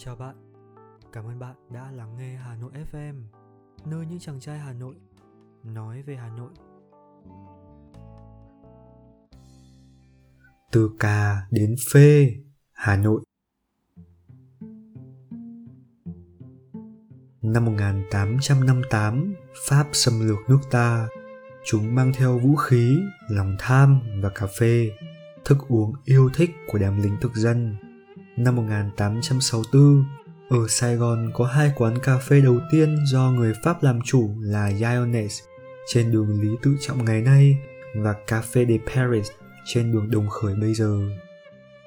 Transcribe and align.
Chào 0.00 0.16
bạn, 0.16 0.36
cảm 1.12 1.24
ơn 1.24 1.38
bạn 1.38 1.54
đã 1.70 1.90
lắng 1.90 2.16
nghe 2.18 2.36
Hà 2.36 2.56
Nội 2.56 2.70
FM, 2.92 3.22
nơi 3.84 4.06
những 4.06 4.18
chàng 4.18 4.40
trai 4.40 4.58
Hà 4.58 4.72
Nội 4.72 4.94
nói 5.64 6.02
về 6.02 6.16
Hà 6.16 6.28
Nội. 6.28 6.50
Từ 10.72 10.90
cà 11.00 11.46
đến 11.50 11.74
phê, 11.92 12.34
Hà 12.72 12.96
Nội. 12.96 13.20
Năm 17.42 17.64
1858, 17.64 19.34
Pháp 19.68 19.86
xâm 19.92 20.28
lược 20.28 20.38
nước 20.48 20.60
ta. 20.70 21.08
Chúng 21.64 21.94
mang 21.94 22.12
theo 22.14 22.38
vũ 22.38 22.56
khí, 22.56 22.98
lòng 23.28 23.56
tham 23.58 24.00
và 24.22 24.28
cà 24.34 24.46
phê, 24.58 24.90
thức 25.44 25.58
uống 25.68 25.92
yêu 26.04 26.30
thích 26.34 26.50
của 26.66 26.78
đám 26.78 27.02
lính 27.02 27.16
thực 27.20 27.34
dân 27.34 27.87
năm 28.38 28.56
1864, 28.56 30.04
ở 30.50 30.68
Sài 30.68 30.96
Gòn 30.96 31.30
có 31.34 31.44
hai 31.44 31.72
quán 31.76 31.98
cà 32.02 32.18
phê 32.18 32.40
đầu 32.40 32.60
tiên 32.70 32.96
do 33.06 33.30
người 33.30 33.52
Pháp 33.64 33.82
làm 33.82 34.00
chủ 34.04 34.30
là 34.40 34.68
Lyonnaise 34.68 35.44
trên 35.92 36.12
đường 36.12 36.40
Lý 36.40 36.48
Tự 36.62 36.76
Trọng 36.80 37.04
ngày 37.04 37.22
nay 37.22 37.56
và 37.94 38.14
Café 38.26 38.68
de 38.68 38.92
Paris 38.94 39.28
trên 39.64 39.92
đường 39.92 40.10
Đồng 40.10 40.28
Khởi 40.28 40.54
bây 40.54 40.74
giờ. 40.74 40.98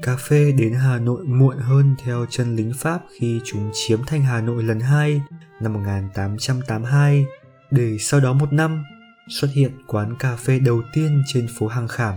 Cà 0.01 0.15
phê 0.15 0.51
đến 0.51 0.73
Hà 0.73 0.99
Nội 0.99 1.23
muộn 1.23 1.57
hơn 1.57 1.95
theo 2.03 2.25
chân 2.29 2.55
lính 2.55 2.71
Pháp 2.77 3.01
khi 3.19 3.41
chúng 3.43 3.71
chiếm 3.73 3.99
thành 4.07 4.21
Hà 4.21 4.41
Nội 4.41 4.63
lần 4.63 4.79
hai 4.79 5.21
năm 5.61 5.73
1882 5.73 7.25
để 7.71 7.97
sau 7.99 8.19
đó 8.19 8.33
một 8.33 8.53
năm 8.53 8.83
xuất 9.29 9.47
hiện 9.53 9.71
quán 9.87 10.15
cà 10.19 10.35
phê 10.35 10.59
đầu 10.59 10.81
tiên 10.93 11.23
trên 11.27 11.47
phố 11.59 11.67
Hàng 11.67 11.87
Khảm 11.87 12.15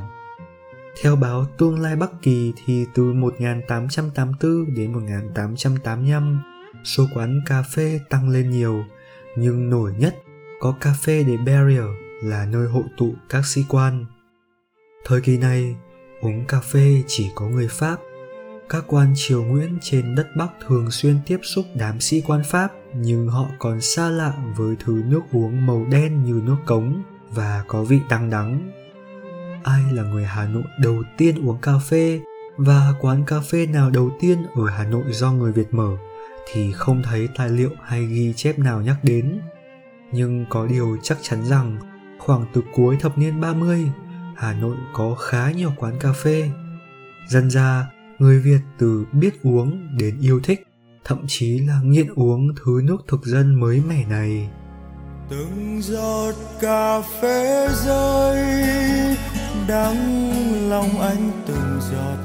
theo 1.03 1.16
báo 1.16 1.47
Tương 1.59 1.80
lai 1.80 1.97
Bắc 1.97 2.11
Kỳ 2.23 2.53
thì 2.65 2.87
từ 2.95 3.12
1884 3.12 4.75
đến 4.75 4.93
1885, 4.93 6.43
số 6.85 7.07
quán 7.15 7.41
cà 7.47 7.62
phê 7.62 8.01
tăng 8.10 8.29
lên 8.29 8.51
nhiều, 8.51 8.85
nhưng 9.37 9.71
nổi 9.71 9.93
nhất 9.99 10.16
có 10.60 10.74
cà 10.80 10.95
phê 11.02 11.24
de 11.24 11.37
Barrier 11.37 11.88
là 12.23 12.46
nơi 12.46 12.68
hội 12.68 12.85
tụ 12.96 13.15
các 13.29 13.46
sĩ 13.46 13.60
quan. 13.68 14.07
Thời 15.05 15.21
kỳ 15.21 15.38
này, 15.38 15.77
uống 16.21 16.45
cà 16.46 16.60
phê 16.60 17.02
chỉ 17.07 17.30
có 17.35 17.49
người 17.49 17.68
Pháp. 17.68 17.96
Các 18.68 18.85
quan 18.87 19.13
triều 19.16 19.45
Nguyễn 19.45 19.79
trên 19.83 20.15
đất 20.15 20.27
Bắc 20.37 20.49
thường 20.66 20.90
xuyên 20.90 21.18
tiếp 21.27 21.38
xúc 21.43 21.65
đám 21.74 22.01
sĩ 22.01 22.23
quan 22.27 22.43
Pháp 22.45 22.73
nhưng 22.95 23.29
họ 23.29 23.46
còn 23.59 23.80
xa 23.80 24.11
lạ 24.11 24.33
với 24.57 24.77
thứ 24.85 25.02
nước 25.07 25.21
uống 25.33 25.66
màu 25.66 25.87
đen 25.90 26.24
như 26.24 26.40
nước 26.45 26.57
cống 26.66 27.02
và 27.30 27.65
có 27.68 27.85
vị 27.85 28.01
đắng 28.11 28.30
đắng 28.30 28.71
ai 29.65 29.82
là 29.93 30.02
người 30.02 30.24
Hà 30.24 30.46
Nội 30.46 30.62
đầu 30.79 31.02
tiên 31.16 31.48
uống 31.48 31.59
cà 31.59 31.73
phê 31.79 32.20
và 32.57 32.95
quán 33.01 33.24
cà 33.26 33.40
phê 33.40 33.66
nào 33.66 33.90
đầu 33.90 34.10
tiên 34.21 34.46
ở 34.56 34.66
Hà 34.71 34.84
Nội 34.84 35.04
do 35.10 35.32
người 35.32 35.52
Việt 35.52 35.74
mở 35.74 35.96
thì 36.52 36.73
không 36.73 37.02
thấy 37.02 37.29
tài 37.37 37.48
liệu 37.48 37.71
hay 37.82 38.06
ghi 38.06 38.32
chép 38.37 38.59
nào 38.59 38.82
nhắc 38.82 38.96
đến. 39.02 39.40
Nhưng 40.12 40.46
có 40.51 40.66
điều 40.66 40.98
chắc 41.02 41.18
chắn 41.23 41.45
rằng 41.45 41.79
khoảng 42.18 42.46
từ 42.54 42.62
cuối 42.74 42.96
thập 43.01 43.18
niên 43.18 43.40
30, 43.40 43.84
Hà 44.37 44.54
Nội 44.54 44.76
có 44.93 45.15
khá 45.15 45.51
nhiều 45.51 45.73
quán 45.76 45.99
cà 46.01 46.12
phê. 46.12 46.51
Dần 47.28 47.51
ra, 47.51 47.87
người 48.18 48.40
Việt 48.40 48.60
từ 48.78 49.04
biết 49.12 49.43
uống 49.43 49.96
đến 49.99 50.18
yêu 50.21 50.40
thích, 50.45 50.66
thậm 51.04 51.24
chí 51.26 51.59
là 51.59 51.80
nghiện 51.84 52.15
uống 52.15 52.54
thứ 52.65 52.80
nước 52.84 53.04
thực 53.09 53.24
dân 53.24 53.60
mới 53.60 53.82
mẻ 53.88 54.04
này. 54.06 54.49
Từng 55.30 55.80
giọt 55.82 56.34
cà 56.60 57.01
phê 57.21 57.68
rơi 57.84 58.45
đắng 59.69 59.99
lòng 60.69 61.01
anh 61.01 61.30
từng 61.47 61.80
giọt, 61.93 62.19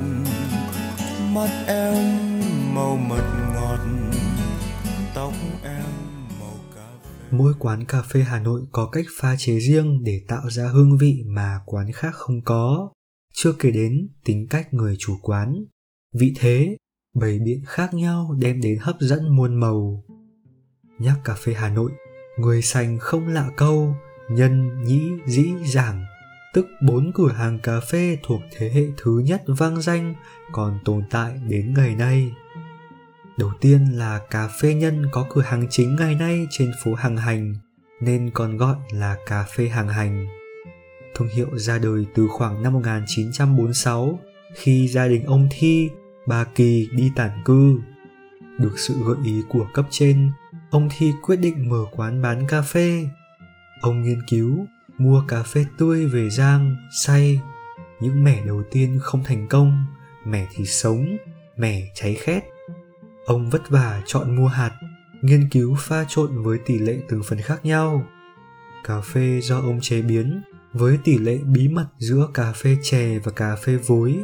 mắt 1.34 1.64
em 1.68 2.20
màu 2.76 2.98
mật 2.98 3.52
ngọt, 3.54 3.80
tóc 5.16 5.34
em 5.64 5.84
màu 6.40 6.56
cà 6.76 6.88
phê. 7.04 7.10
Mỗi 7.32 7.54
quán 7.60 7.86
cà 7.86 8.02
phê 8.02 8.24
hà 8.24 8.40
nội 8.40 8.62
có 8.72 8.90
cách 8.90 9.06
pha 9.20 9.36
chế 9.38 9.60
riêng 9.60 10.04
để 10.04 10.22
tạo 10.28 10.50
ra 10.50 10.68
hương 10.68 10.98
vị 10.98 11.24
mà 11.26 11.60
quán 11.66 11.92
khác 11.92 12.16
không 12.16 12.42
có. 12.42 12.90
Chưa 13.34 13.54
kể 13.60 13.72
đến 13.72 14.10
tính 14.26 14.48
cách 14.50 14.74
người 14.74 14.96
chủ 15.00 15.18
quán, 15.22 15.56
vị 16.14 16.34
thế, 16.40 16.78
bày 17.16 17.40
biện 17.40 17.64
khác 17.66 17.94
nhau 17.94 18.36
đem 18.40 18.62
đến 18.62 18.78
hấp 18.82 18.96
dẫn 19.00 19.36
muôn 19.36 19.60
màu. 19.60 20.04
Nhắc 21.00 21.20
cà 21.24 21.36
phê 21.36 21.54
hà 21.54 21.70
nội, 21.70 21.92
người 22.40 22.62
sành 22.62 23.00
không 23.00 23.28
lạ 23.28 23.50
câu, 23.58 23.96
nhân 24.30 24.84
nhĩ 24.84 25.02
dĩ 25.28 25.50
giảng 25.66 26.06
tức 26.54 26.68
bốn 26.82 27.12
cửa 27.14 27.32
hàng 27.32 27.60
cà 27.60 27.80
phê 27.80 28.18
thuộc 28.24 28.42
thế 28.58 28.70
hệ 28.70 28.84
thứ 28.98 29.22
nhất 29.26 29.44
vang 29.48 29.82
danh 29.82 30.16
còn 30.52 30.80
tồn 30.86 31.04
tại 31.10 31.34
đến 31.48 31.74
ngày 31.74 31.96
nay. 31.96 32.32
Đầu 33.38 33.52
tiên 33.62 33.86
là 33.98 34.20
cà 34.30 34.48
phê 34.62 34.74
nhân 34.74 35.06
có 35.12 35.26
cửa 35.30 35.42
hàng 35.42 35.68
chính 35.70 35.96
ngày 35.96 36.16
nay 36.16 36.48
trên 36.50 36.72
phố 36.84 36.94
Hàng 36.94 37.18
Hành 37.18 37.56
nên 38.02 38.32
còn 38.34 38.58
gọi 38.58 38.76
là 38.92 39.18
cà 39.26 39.46
phê 39.56 39.68
Hàng 39.68 39.88
Hành. 39.88 40.28
Thương 41.16 41.28
hiệu 41.28 41.58
ra 41.58 41.78
đời 41.78 42.06
từ 42.16 42.28
khoảng 42.28 42.64
năm 42.64 42.74
1946 42.74 44.20
khi 44.56 44.88
gia 44.88 45.08
đình 45.08 45.26
ông 45.26 45.48
Thi, 45.52 45.90
bà 46.28 46.44
Kỳ 46.44 46.88
đi 46.92 47.12
tản 47.16 47.32
cư. 47.46 47.80
Được 48.58 48.80
sự 48.80 48.94
gợi 49.06 49.18
ý 49.26 49.42
của 49.50 49.68
cấp 49.74 49.86
trên, 49.90 50.32
ông 50.70 50.90
Thi 50.98 51.12
quyết 51.22 51.36
định 51.36 51.70
mở 51.70 51.86
quán 51.92 52.22
bán 52.22 52.48
cà 52.48 52.62
phê. 52.62 53.08
Ông 53.82 54.04
nghiên 54.04 54.20
cứu 54.30 54.66
mua 55.00 55.24
cà 55.28 55.44
phê 55.44 55.66
tươi 55.78 56.06
về 56.06 56.30
rang 56.30 56.76
xay 57.06 57.42
những 58.00 58.24
mẻ 58.24 58.46
đầu 58.46 58.64
tiên 58.72 59.00
không 59.02 59.24
thành 59.24 59.48
công, 59.48 59.86
mẻ 60.26 60.48
thì 60.56 60.66
sống, 60.66 61.18
mẻ 61.58 61.92
cháy 61.94 62.16
khét. 62.16 62.44
Ông 63.26 63.50
vất 63.50 63.70
vả 63.70 64.02
chọn 64.06 64.36
mua 64.36 64.48
hạt, 64.48 64.72
nghiên 65.22 65.50
cứu 65.50 65.76
pha 65.80 66.06
trộn 66.08 66.44
với 66.44 66.58
tỷ 66.66 66.80
lệ 66.80 66.98
từng 67.10 67.24
phần 67.24 67.42
khác 67.42 67.66
nhau. 67.66 68.06
Cà 68.84 69.02
phê 69.02 69.40
do 69.44 69.60
ông 69.60 69.80
chế 69.82 70.02
biến, 70.02 70.42
với 70.74 70.98
tỷ 71.04 71.18
lệ 71.18 71.38
bí 71.38 71.68
mật 71.68 71.88
giữa 71.98 72.30
cà 72.34 72.52
phê 72.52 72.78
chè 72.82 73.20
và 73.20 73.32
cà 73.32 73.56
phê 73.56 73.76
vối, 73.76 74.16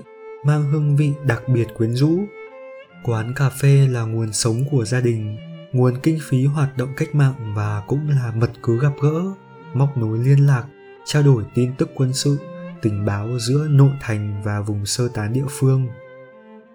mang 0.45 0.71
hương 0.71 0.95
vị 0.95 1.11
đặc 1.25 1.41
biệt 1.47 1.67
quyến 1.77 1.93
rũ. 1.93 2.19
Quán 3.03 3.33
cà 3.35 3.49
phê 3.49 3.87
là 3.87 4.01
nguồn 4.01 4.33
sống 4.33 4.63
của 4.71 4.85
gia 4.85 5.01
đình, 5.01 5.37
nguồn 5.71 5.93
kinh 6.03 6.19
phí 6.21 6.45
hoạt 6.45 6.77
động 6.77 6.89
cách 6.97 7.15
mạng 7.15 7.53
và 7.55 7.83
cũng 7.87 8.09
là 8.09 8.31
mật 8.35 8.51
cứ 8.63 8.79
gặp 8.79 8.91
gỡ 9.01 9.23
móc 9.75 9.97
nối 9.97 10.17
liên 10.17 10.47
lạc, 10.47 10.63
trao 11.05 11.23
đổi 11.23 11.43
tin 11.53 11.75
tức 11.77 11.89
quân 11.95 12.13
sự, 12.13 12.37
tình 12.81 13.05
báo 13.05 13.39
giữa 13.39 13.67
nội 13.69 13.91
thành 14.01 14.41
và 14.43 14.61
vùng 14.61 14.85
sơ 14.85 15.07
tán 15.07 15.33
địa 15.33 15.45
phương. 15.49 15.87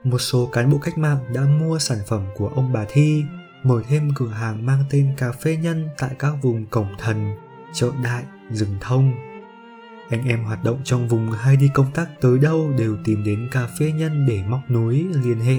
Một 0.04 0.18
số 0.18 0.46
cán 0.46 0.70
bộ 0.70 0.78
cách 0.78 0.98
mạng 0.98 1.18
đã 1.34 1.40
mua 1.40 1.78
sản 1.78 1.98
phẩm 2.06 2.24
của 2.36 2.48
ông 2.48 2.72
bà 2.72 2.84
Thi, 2.88 3.24
mở 3.62 3.82
thêm 3.88 4.10
cửa 4.14 4.28
hàng 4.28 4.66
mang 4.66 4.84
tên 4.90 5.14
cà 5.16 5.32
phê 5.32 5.56
nhân 5.56 5.88
tại 5.98 6.10
các 6.18 6.32
vùng 6.42 6.66
cổng 6.66 6.94
thần, 6.98 7.36
chợ 7.72 7.90
đại, 8.04 8.24
rừng 8.50 8.76
thông. 8.80 9.12
Anh 10.10 10.28
em 10.28 10.44
hoạt 10.44 10.64
động 10.64 10.80
trong 10.84 11.08
vùng 11.08 11.30
hay 11.30 11.56
đi 11.56 11.70
công 11.74 11.92
tác 11.94 12.20
tới 12.20 12.38
đâu 12.38 12.72
đều 12.78 12.96
tìm 13.04 13.24
đến 13.24 13.48
cà 13.52 13.66
phê 13.78 13.92
nhân 13.92 14.26
để 14.28 14.42
móc 14.48 14.60
nối 14.68 15.06
liên 15.24 15.40
hệ. 15.40 15.56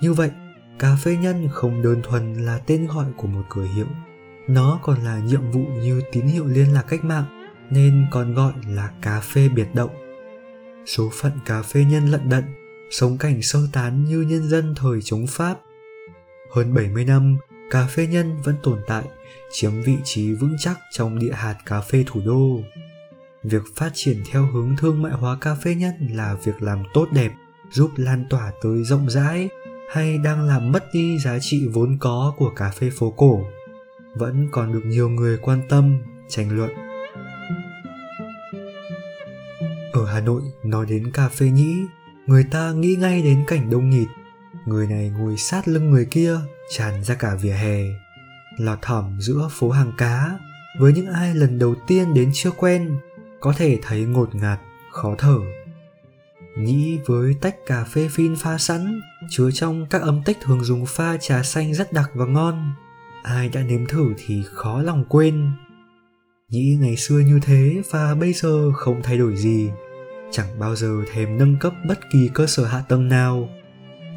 Như 0.00 0.12
vậy, 0.12 0.30
cà 0.78 0.96
phê 1.02 1.16
nhân 1.16 1.48
không 1.52 1.82
đơn 1.82 2.00
thuần 2.02 2.34
là 2.34 2.58
tên 2.66 2.86
gọi 2.86 3.06
của 3.16 3.28
một 3.28 3.42
cửa 3.48 3.66
hiệu 3.74 3.86
nó 4.54 4.80
còn 4.82 5.04
là 5.04 5.18
nhiệm 5.18 5.50
vụ 5.50 5.60
như 5.60 6.02
tín 6.12 6.26
hiệu 6.26 6.46
liên 6.46 6.72
lạc 6.72 6.82
cách 6.82 7.04
mạng 7.04 7.24
nên 7.70 8.06
còn 8.10 8.34
gọi 8.34 8.52
là 8.68 8.90
cà 9.02 9.20
phê 9.20 9.48
biệt 9.48 9.74
động. 9.74 9.90
Số 10.86 11.10
phận 11.20 11.32
cà 11.46 11.62
phê 11.62 11.84
nhân 11.84 12.06
lận 12.06 12.28
đận, 12.28 12.44
sống 12.90 13.18
cảnh 13.18 13.42
sơ 13.42 13.58
tán 13.72 14.04
như 14.04 14.20
nhân 14.20 14.48
dân 14.48 14.74
thời 14.74 15.02
chống 15.02 15.26
Pháp. 15.26 15.60
Hơn 16.54 16.74
70 16.74 17.04
năm, 17.04 17.38
cà 17.70 17.86
phê 17.86 18.06
nhân 18.06 18.42
vẫn 18.44 18.54
tồn 18.62 18.78
tại, 18.86 19.04
chiếm 19.52 19.82
vị 19.82 19.96
trí 20.04 20.32
vững 20.32 20.56
chắc 20.58 20.78
trong 20.92 21.18
địa 21.18 21.32
hạt 21.32 21.56
cà 21.66 21.80
phê 21.80 22.04
thủ 22.06 22.20
đô. 22.24 22.60
Việc 23.42 23.62
phát 23.76 23.90
triển 23.94 24.22
theo 24.30 24.46
hướng 24.46 24.76
thương 24.78 25.02
mại 25.02 25.12
hóa 25.12 25.36
cà 25.40 25.54
phê 25.54 25.74
nhân 25.74 25.92
là 26.10 26.36
việc 26.44 26.62
làm 26.62 26.82
tốt 26.94 27.08
đẹp, 27.12 27.32
giúp 27.72 27.90
lan 27.96 28.24
tỏa 28.30 28.52
tới 28.62 28.84
rộng 28.84 29.10
rãi 29.10 29.48
hay 29.92 30.18
đang 30.18 30.46
làm 30.46 30.72
mất 30.72 30.84
đi 30.92 31.18
giá 31.18 31.38
trị 31.40 31.68
vốn 31.72 31.96
có 32.00 32.34
của 32.36 32.50
cà 32.56 32.70
phê 32.70 32.90
phố 32.98 33.10
cổ 33.10 33.44
vẫn 34.14 34.48
còn 34.52 34.72
được 34.72 34.82
nhiều 34.84 35.08
người 35.08 35.38
quan 35.38 35.62
tâm, 35.68 35.98
tranh 36.28 36.56
luận. 36.56 36.70
Ở 39.92 40.06
hà 40.06 40.20
nội, 40.20 40.42
nói 40.64 40.86
đến 40.86 41.10
cà 41.12 41.28
phê 41.28 41.46
nhĩ, 41.46 41.76
người 42.26 42.44
ta 42.50 42.72
nghĩ 42.72 42.96
ngay 42.96 43.22
đến 43.22 43.44
cảnh 43.46 43.70
đông 43.70 43.90
nghịt. 43.90 44.08
Người 44.66 44.86
này 44.86 45.10
ngồi 45.10 45.36
sát 45.36 45.68
lưng 45.68 45.90
người 45.90 46.04
kia, 46.04 46.36
tràn 46.70 47.04
ra 47.04 47.14
cả 47.14 47.34
vỉa 47.34 47.52
hè. 47.52 47.84
Lọt 48.58 48.78
thỏm 48.82 49.20
giữa 49.20 49.48
phố 49.50 49.70
hàng 49.70 49.92
cá, 49.98 50.38
với 50.78 50.92
những 50.92 51.06
ai 51.06 51.34
lần 51.34 51.58
đầu 51.58 51.74
tiên 51.86 52.14
đến 52.14 52.30
chưa 52.34 52.50
quen, 52.50 52.98
có 53.40 53.52
thể 53.56 53.78
thấy 53.82 54.00
ngột 54.00 54.34
ngạt, 54.34 54.60
khó 54.92 55.14
thở. 55.18 55.36
Nhĩ 56.58 56.98
với 57.06 57.36
tách 57.40 57.56
cà 57.66 57.84
phê 57.84 58.08
phin 58.10 58.36
pha 58.36 58.58
sẵn, 58.58 59.00
chứa 59.30 59.50
trong 59.50 59.86
các 59.90 60.02
ấm 60.02 60.22
tích 60.24 60.38
thường 60.42 60.64
dùng 60.64 60.86
pha 60.86 61.16
trà 61.16 61.42
xanh 61.42 61.74
rất 61.74 61.92
đặc 61.92 62.10
và 62.14 62.26
ngon 62.26 62.72
ai 63.22 63.48
đã 63.48 63.62
nếm 63.62 63.86
thử 63.86 64.14
thì 64.18 64.42
khó 64.52 64.82
lòng 64.82 65.04
quên 65.08 65.50
nghĩ 66.48 66.78
ngày 66.80 66.96
xưa 66.96 67.18
như 67.18 67.40
thế 67.42 67.82
và 67.90 68.14
bây 68.14 68.32
giờ 68.32 68.72
không 68.72 69.02
thay 69.02 69.18
đổi 69.18 69.36
gì 69.36 69.70
chẳng 70.30 70.58
bao 70.58 70.76
giờ 70.76 70.96
thèm 71.12 71.38
nâng 71.38 71.56
cấp 71.60 71.72
bất 71.88 71.98
kỳ 72.12 72.30
cơ 72.34 72.46
sở 72.46 72.64
hạ 72.64 72.82
tầng 72.88 73.08
nào 73.08 73.48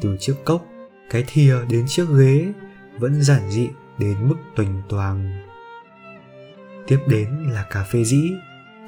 từ 0.00 0.16
chiếc 0.20 0.34
cốc 0.44 0.66
cái 1.10 1.24
thìa 1.26 1.56
đến 1.68 1.84
chiếc 1.86 2.06
ghế 2.18 2.52
vẫn 2.98 3.22
giản 3.22 3.50
dị 3.50 3.68
đến 3.98 4.28
mức 4.28 4.36
tuỳnh 4.56 4.82
toàng. 4.88 5.42
Tiếp 6.86 6.98
đến 7.08 7.28
là 7.52 7.66
cà 7.70 7.84
phê 7.84 8.04
dĩ, 8.04 8.32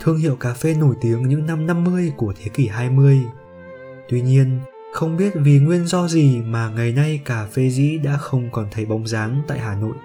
thương 0.00 0.16
hiệu 0.16 0.36
cà 0.36 0.54
phê 0.54 0.74
nổi 0.74 0.94
tiếng 1.00 1.28
những 1.28 1.46
năm 1.46 1.66
50 1.66 2.12
của 2.16 2.34
thế 2.36 2.50
kỷ 2.54 2.66
20. 2.66 3.20
Tuy 4.08 4.20
nhiên, 4.20 4.60
không 4.96 5.16
biết 5.16 5.32
vì 5.34 5.58
nguyên 5.58 5.86
do 5.86 6.08
gì 6.08 6.40
mà 6.40 6.68
ngày 6.68 6.92
nay 6.92 7.20
cà 7.24 7.46
phê 7.46 7.70
dĩ 7.70 7.98
đã 7.98 8.16
không 8.16 8.50
còn 8.52 8.66
thấy 8.70 8.86
bóng 8.86 9.06
dáng 9.06 9.42
tại 9.48 9.58
Hà 9.58 9.74
Nội. 9.74 9.96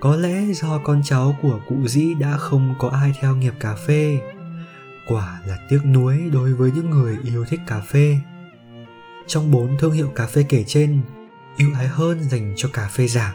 Có 0.00 0.16
lẽ 0.16 0.44
do 0.52 0.80
con 0.84 1.00
cháu 1.04 1.36
của 1.42 1.60
cụ 1.68 1.88
dĩ 1.88 2.14
đã 2.14 2.36
không 2.36 2.74
có 2.78 2.88
ai 2.88 3.12
theo 3.20 3.36
nghiệp 3.36 3.54
cà 3.60 3.74
phê. 3.74 4.18
Quả 5.08 5.40
là 5.46 5.58
tiếc 5.68 5.80
nuối 5.84 6.18
đối 6.32 6.54
với 6.54 6.70
những 6.74 6.90
người 6.90 7.16
yêu 7.24 7.44
thích 7.44 7.60
cà 7.66 7.80
phê. 7.80 8.16
Trong 9.26 9.50
bốn 9.50 9.78
thương 9.78 9.92
hiệu 9.92 10.08
cà 10.14 10.26
phê 10.26 10.44
kể 10.48 10.64
trên, 10.66 11.00
ưu 11.58 11.68
ái 11.74 11.88
hơn 11.88 12.22
dành 12.22 12.54
cho 12.56 12.68
cà 12.72 12.88
phê 12.88 13.08
giảm, 13.08 13.34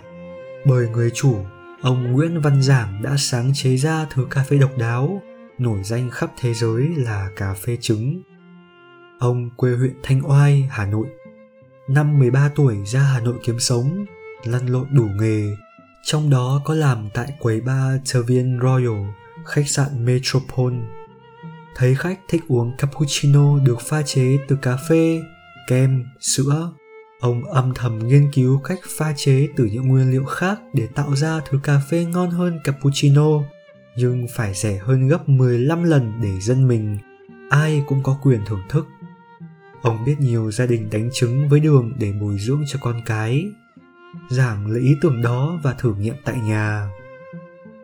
Bởi 0.66 0.90
người 0.90 1.12
chủ, 1.14 1.46
ông 1.82 2.12
Nguyễn 2.12 2.42
Văn 2.42 2.62
Giảm 2.62 3.02
đã 3.04 3.16
sáng 3.18 3.52
chế 3.54 3.78
ra 3.78 4.06
thứ 4.14 4.28
cà 4.30 4.44
phê 4.50 4.58
độc 4.58 4.78
đáo, 4.78 5.22
nổi 5.58 5.80
danh 5.84 6.10
khắp 6.10 6.32
thế 6.40 6.54
giới 6.54 6.88
là 6.98 7.30
cà 7.36 7.54
phê 7.54 7.78
trứng. 7.82 8.22
Ông 9.24 9.50
quê 9.58 9.76
huyện 9.76 9.94
Thanh 10.04 10.22
Oai, 10.30 10.68
Hà 10.72 10.86
Nội. 10.86 11.08
Năm 11.88 12.20
13 12.20 12.50
tuổi 12.56 12.78
ra 12.86 13.00
Hà 13.00 13.20
Nội 13.20 13.36
kiếm 13.44 13.60
sống, 13.60 14.06
lăn 14.46 14.66
lộn 14.68 14.88
đủ 14.92 15.08
nghề, 15.20 15.48
trong 16.04 16.30
đó 16.30 16.62
có 16.66 16.74
làm 16.74 17.10
tại 17.14 17.28
quầy 17.40 17.62
bar 17.62 18.14
Tervian 18.14 18.60
Royal, 18.62 19.08
khách 19.46 19.68
sạn 19.68 20.06
Metropole. 20.06 20.78
Thấy 21.76 21.96
khách 21.96 22.20
thích 22.28 22.44
uống 22.48 22.72
cappuccino 22.78 23.60
được 23.60 23.82
pha 23.82 24.02
chế 24.02 24.38
từ 24.48 24.56
cà 24.56 24.78
phê, 24.90 25.22
kem, 25.68 26.06
sữa, 26.20 26.72
ông 27.20 27.46
âm 27.46 27.74
thầm 27.74 28.00
nghiên 28.00 28.32
cứu 28.34 28.60
cách 28.60 28.80
pha 28.98 29.14
chế 29.18 29.48
từ 29.56 29.66
những 29.66 29.88
nguyên 29.88 30.12
liệu 30.12 30.26
khác 30.26 30.60
để 30.74 30.88
tạo 30.88 31.16
ra 31.16 31.42
thứ 31.50 31.60
cà 31.64 31.82
phê 31.90 32.06
ngon 32.06 32.30
hơn 32.30 32.60
cappuccino, 32.64 33.30
nhưng 33.96 34.28
phải 34.36 34.54
rẻ 34.54 34.78
hơn 34.78 35.08
gấp 35.08 35.30
15 35.30 35.84
lần 35.84 36.14
để 36.22 36.40
dân 36.40 36.68
mình, 36.68 36.98
ai 37.50 37.84
cũng 37.88 38.04
có 38.04 38.18
quyền 38.24 38.46
thưởng 38.46 38.62
thức. 38.70 38.88
Ông 39.84 40.06
biết 40.06 40.16
nhiều 40.20 40.52
gia 40.52 40.66
đình 40.66 40.90
đánh 40.92 41.10
trứng 41.14 41.50
với 41.50 41.60
đường 41.60 41.94
để 42.00 42.12
bồi 42.12 42.38
dưỡng 42.38 42.64
cho 42.68 42.80
con 42.82 43.02
cái. 43.06 43.46
Giảng 44.30 44.68
lấy 44.68 44.82
ý 44.82 44.96
tưởng 45.02 45.22
đó 45.22 45.60
và 45.64 45.74
thử 45.74 45.96
nghiệm 45.96 46.16
tại 46.24 46.36
nhà. 46.36 46.90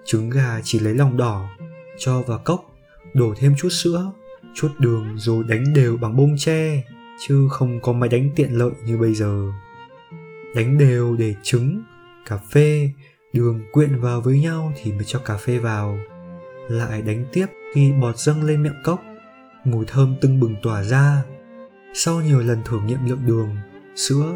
Trứng 0.05 0.29
gà 0.29 0.59
chỉ 0.63 0.79
lấy 0.79 0.93
lòng 0.93 1.17
đỏ, 1.17 1.49
cho 1.97 2.21
vào 2.21 2.41
cốc, 2.45 2.65
đổ 3.13 3.33
thêm 3.37 3.55
chút 3.57 3.69
sữa, 3.69 4.11
chút 4.55 4.69
đường 4.79 5.15
rồi 5.17 5.43
đánh 5.47 5.73
đều 5.73 5.97
bằng 5.97 6.15
bông 6.17 6.37
tre, 6.37 6.83
chứ 7.27 7.47
không 7.51 7.79
có 7.81 7.93
máy 7.93 8.09
đánh 8.09 8.29
tiện 8.35 8.57
lợi 8.57 8.71
như 8.85 8.97
bây 8.97 9.13
giờ. 9.13 9.51
Đánh 10.55 10.77
đều 10.77 11.15
để 11.15 11.35
trứng, 11.43 11.83
cà 12.25 12.37
phê, 12.37 12.89
đường 13.33 13.61
quyện 13.71 14.01
vào 14.01 14.21
với 14.21 14.39
nhau 14.39 14.73
thì 14.81 14.91
mới 14.91 15.03
cho 15.03 15.19
cà 15.19 15.37
phê 15.37 15.57
vào. 15.57 15.97
Lại 16.69 17.01
đánh 17.01 17.25
tiếp 17.33 17.45
khi 17.73 17.91
bọt 18.01 18.17
dâng 18.17 18.43
lên 18.43 18.63
miệng 18.63 18.81
cốc, 18.83 19.01
mùi 19.63 19.85
thơm 19.85 20.15
tưng 20.21 20.39
bừng 20.39 20.55
tỏa 20.61 20.83
ra. 20.83 21.23
Sau 21.93 22.21
nhiều 22.21 22.39
lần 22.39 22.61
thử 22.65 22.79
nghiệm 22.79 23.05
lượng 23.05 23.25
đường, 23.25 23.57
sữa, 23.95 24.33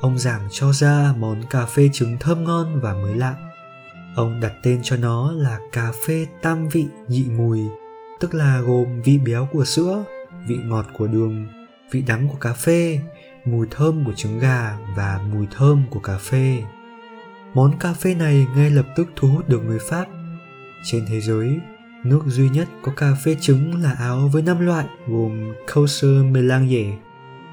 ông 0.00 0.18
giảng 0.18 0.48
cho 0.50 0.72
ra 0.72 1.14
món 1.18 1.42
cà 1.50 1.66
phê 1.66 1.90
trứng 1.92 2.16
thơm 2.20 2.44
ngon 2.44 2.80
và 2.80 2.94
mới 2.94 3.14
lạ. 3.14 3.34
Ông 4.16 4.40
đặt 4.40 4.52
tên 4.62 4.80
cho 4.82 4.96
nó 4.96 5.32
là 5.32 5.58
cà 5.72 5.92
phê 6.06 6.26
tam 6.42 6.68
vị 6.68 6.86
nhị 7.08 7.24
mùi, 7.24 7.60
tức 8.20 8.34
là 8.34 8.60
gồm 8.60 9.02
vị 9.02 9.18
béo 9.18 9.48
của 9.52 9.64
sữa, 9.64 10.04
vị 10.46 10.56
ngọt 10.64 10.86
của 10.98 11.06
đường, 11.06 11.46
vị 11.90 12.02
đắng 12.02 12.28
của 12.28 12.36
cà 12.40 12.52
phê, 12.52 13.00
mùi 13.44 13.66
thơm 13.70 14.04
của 14.04 14.12
trứng 14.12 14.38
gà 14.38 14.78
và 14.96 15.20
mùi 15.32 15.46
thơm 15.56 15.82
của 15.90 16.00
cà 16.00 16.18
phê. 16.18 16.62
Món 17.54 17.78
cà 17.78 17.92
phê 17.92 18.14
này 18.14 18.46
ngay 18.56 18.70
lập 18.70 18.86
tức 18.96 19.08
thu 19.16 19.28
hút 19.28 19.48
được 19.48 19.60
người 19.66 19.78
Pháp. 19.88 20.06
Trên 20.84 21.06
thế 21.08 21.20
giới, 21.20 21.58
nước 22.08 22.20
duy 22.26 22.48
nhất 22.48 22.68
có 22.82 22.92
cà 22.96 23.14
phê 23.24 23.36
trứng 23.40 23.82
là 23.82 23.92
Áo 23.92 24.30
với 24.32 24.42
năm 24.42 24.66
loại 24.66 24.86
gồm 25.06 25.54
Kosher 25.74 26.24
Melange, 26.30 26.98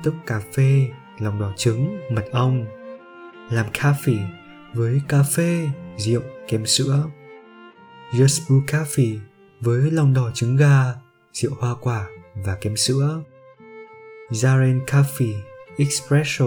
tức 0.04 0.14
cà 0.26 0.42
phê, 0.54 0.90
lòng 1.20 1.40
đỏ 1.40 1.54
trứng, 1.58 2.00
mật 2.12 2.26
ong. 2.32 2.66
Làm 3.50 3.66
coffee 3.74 4.28
với 4.74 5.02
cà 5.08 5.24
phê, 5.24 5.70
rượu, 5.98 6.22
kem 6.48 6.66
sữa. 6.66 7.04
Just 8.12 8.48
Brew 8.48 8.66
Coffee 8.66 9.18
với 9.62 9.92
lòng 9.92 10.14
đỏ 10.14 10.32
trứng 10.34 10.56
gà, 10.56 10.94
rượu 11.34 11.52
hoa 11.60 11.76
quả 11.82 12.08
và 12.46 12.56
kem 12.62 12.78
sữa. 12.78 13.22
Zaren 14.30 14.86
Coffee 14.86 15.40
Espresso 15.78 16.46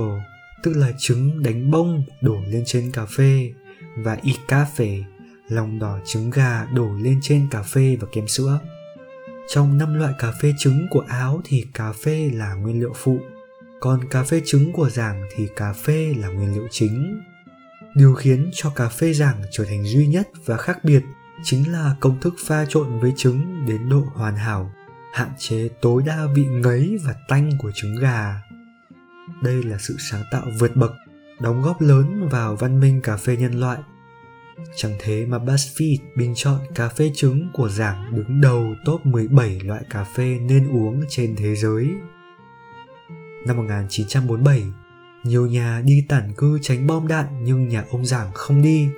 tức 0.62 0.76
là 0.76 0.92
trứng 0.98 1.42
đánh 1.42 1.70
bông 1.70 2.04
đổ 2.20 2.36
lên 2.48 2.62
trên 2.66 2.90
cà 2.92 3.06
phê 3.06 3.52
và 3.96 4.18
e-cafe 4.22 5.02
lòng 5.48 5.78
đỏ 5.78 5.98
trứng 6.04 6.31
gà 6.31 6.64
đổ 6.64 6.88
lên 7.00 7.19
trên 7.22 7.48
cà 7.50 7.62
phê 7.62 7.96
và 8.00 8.08
kem 8.12 8.28
sữa. 8.28 8.60
Trong 9.48 9.78
năm 9.78 9.94
loại 9.94 10.14
cà 10.19 10.32
phê 10.43 10.52
trứng 10.58 10.87
của 10.90 11.04
Áo 11.08 11.40
thì 11.44 11.66
cà 11.75 11.93
phê 11.93 12.31
là 12.34 12.54
nguyên 12.54 12.81
liệu 12.81 12.93
phụ, 12.94 13.20
còn 13.81 14.08
cà 14.08 14.22
phê 14.22 14.43
trứng 14.44 14.72
của 14.72 14.90
Giảng 14.90 15.22
thì 15.37 15.48
cà 15.56 15.72
phê 15.72 16.14
là 16.19 16.28
nguyên 16.28 16.54
liệu 16.54 16.69
chính. 16.70 17.22
Điều 17.94 18.14
khiến 18.14 18.50
cho 18.54 18.70
cà 18.70 18.88
phê 18.88 19.12
Giảng 19.12 19.43
trở 19.50 19.64
thành 19.64 19.84
duy 19.84 20.06
nhất 20.06 20.28
và 20.44 20.56
khác 20.56 20.84
biệt 20.84 21.02
chính 21.43 21.72
là 21.72 21.96
công 22.00 22.20
thức 22.20 22.34
pha 22.46 22.64
trộn 22.69 23.00
với 23.00 23.12
trứng 23.16 23.66
đến 23.66 23.88
độ 23.88 24.04
hoàn 24.14 24.37
hảo 24.37 24.72
hạn 25.16 25.31
chế 25.38 25.69
tối 25.81 26.02
đa 26.06 26.26
vị 26.34 26.44
ngấy 26.44 26.99
và 27.04 27.14
tanh 27.28 27.50
của 27.58 27.70
trứng 27.75 27.96
gà. 28.00 28.40
Đây 29.42 29.62
là 29.62 29.78
sự 29.78 29.96
sáng 29.99 30.22
tạo 30.31 30.42
vượt 30.58 30.76
bậc, 30.76 30.92
đóng 31.40 31.62
góp 31.62 31.81
lớn 31.81 32.28
vào 32.28 32.56
văn 32.56 32.81
minh 32.81 33.00
cà 33.02 33.16
phê 33.16 33.37
nhân 33.37 33.60
loại. 33.60 33.78
Chẳng 34.76 34.92
thế 34.98 35.26
mà 35.26 35.38
BuzzFeed 35.38 35.96
bình 36.16 36.32
chọn 36.36 36.58
cà 36.74 36.88
phê 36.88 37.10
trứng 37.14 37.48
của 37.52 37.68
giảng 37.68 38.16
đứng 38.16 38.40
đầu 38.40 38.74
top 38.84 39.06
17 39.06 39.60
loại 39.60 39.82
cà 39.90 40.04
phê 40.04 40.38
nên 40.42 40.68
uống 40.68 41.02
trên 41.08 41.36
thế 41.36 41.54
giới. 41.56 41.88
Năm 43.46 43.56
1947, 43.56 44.62
nhiều 45.24 45.46
nhà 45.46 45.82
đi 45.84 46.04
tản 46.08 46.32
cư 46.36 46.58
tránh 46.62 46.86
bom 46.86 47.08
đạn 47.08 47.26
nhưng 47.44 47.68
nhà 47.68 47.84
ông 47.90 48.06
giảng 48.06 48.30
không 48.34 48.62
đi. 48.62 48.88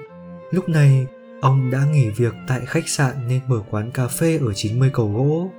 Lúc 0.51 0.69
này, 0.69 1.07
ông 1.41 1.71
đã 1.71 1.85
nghỉ 1.85 2.11
việc 2.11 2.35
tại 2.49 2.61
khách 2.67 2.89
sạn 2.89 3.29
nên 3.29 3.41
mở 3.49 3.63
quán 3.71 3.91
cà 3.91 4.09
phê 4.09 4.39
ở 4.39 4.53
90 4.55 4.91
cầu 4.93 5.13
gỗ 5.13 5.51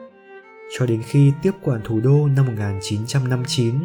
cho 0.78 0.86
đến 0.86 1.02
khi 1.06 1.34
tiếp 1.42 1.52
quản 1.62 1.82
thủ 1.84 2.00
đô 2.00 2.28
năm 2.28 2.46
1959, 2.46 3.76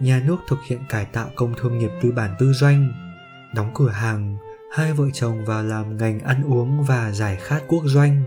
nhà 0.00 0.22
nước 0.26 0.36
thực 0.48 0.58
hiện 0.66 0.80
cải 0.88 1.04
tạo 1.04 1.28
công 1.34 1.54
thương 1.56 1.78
nghiệp 1.78 1.90
tư 2.02 2.12
bản 2.12 2.34
tư 2.38 2.52
doanh, 2.52 2.92
đóng 3.54 3.70
cửa 3.74 3.88
hàng, 3.88 4.36
hai 4.72 4.92
vợ 4.92 5.04
chồng 5.12 5.44
vào 5.44 5.62
làm 5.62 5.96
ngành 5.96 6.20
ăn 6.20 6.42
uống 6.52 6.82
và 6.82 7.12
giải 7.12 7.36
khát 7.36 7.60
quốc 7.68 7.82
doanh. 7.84 8.22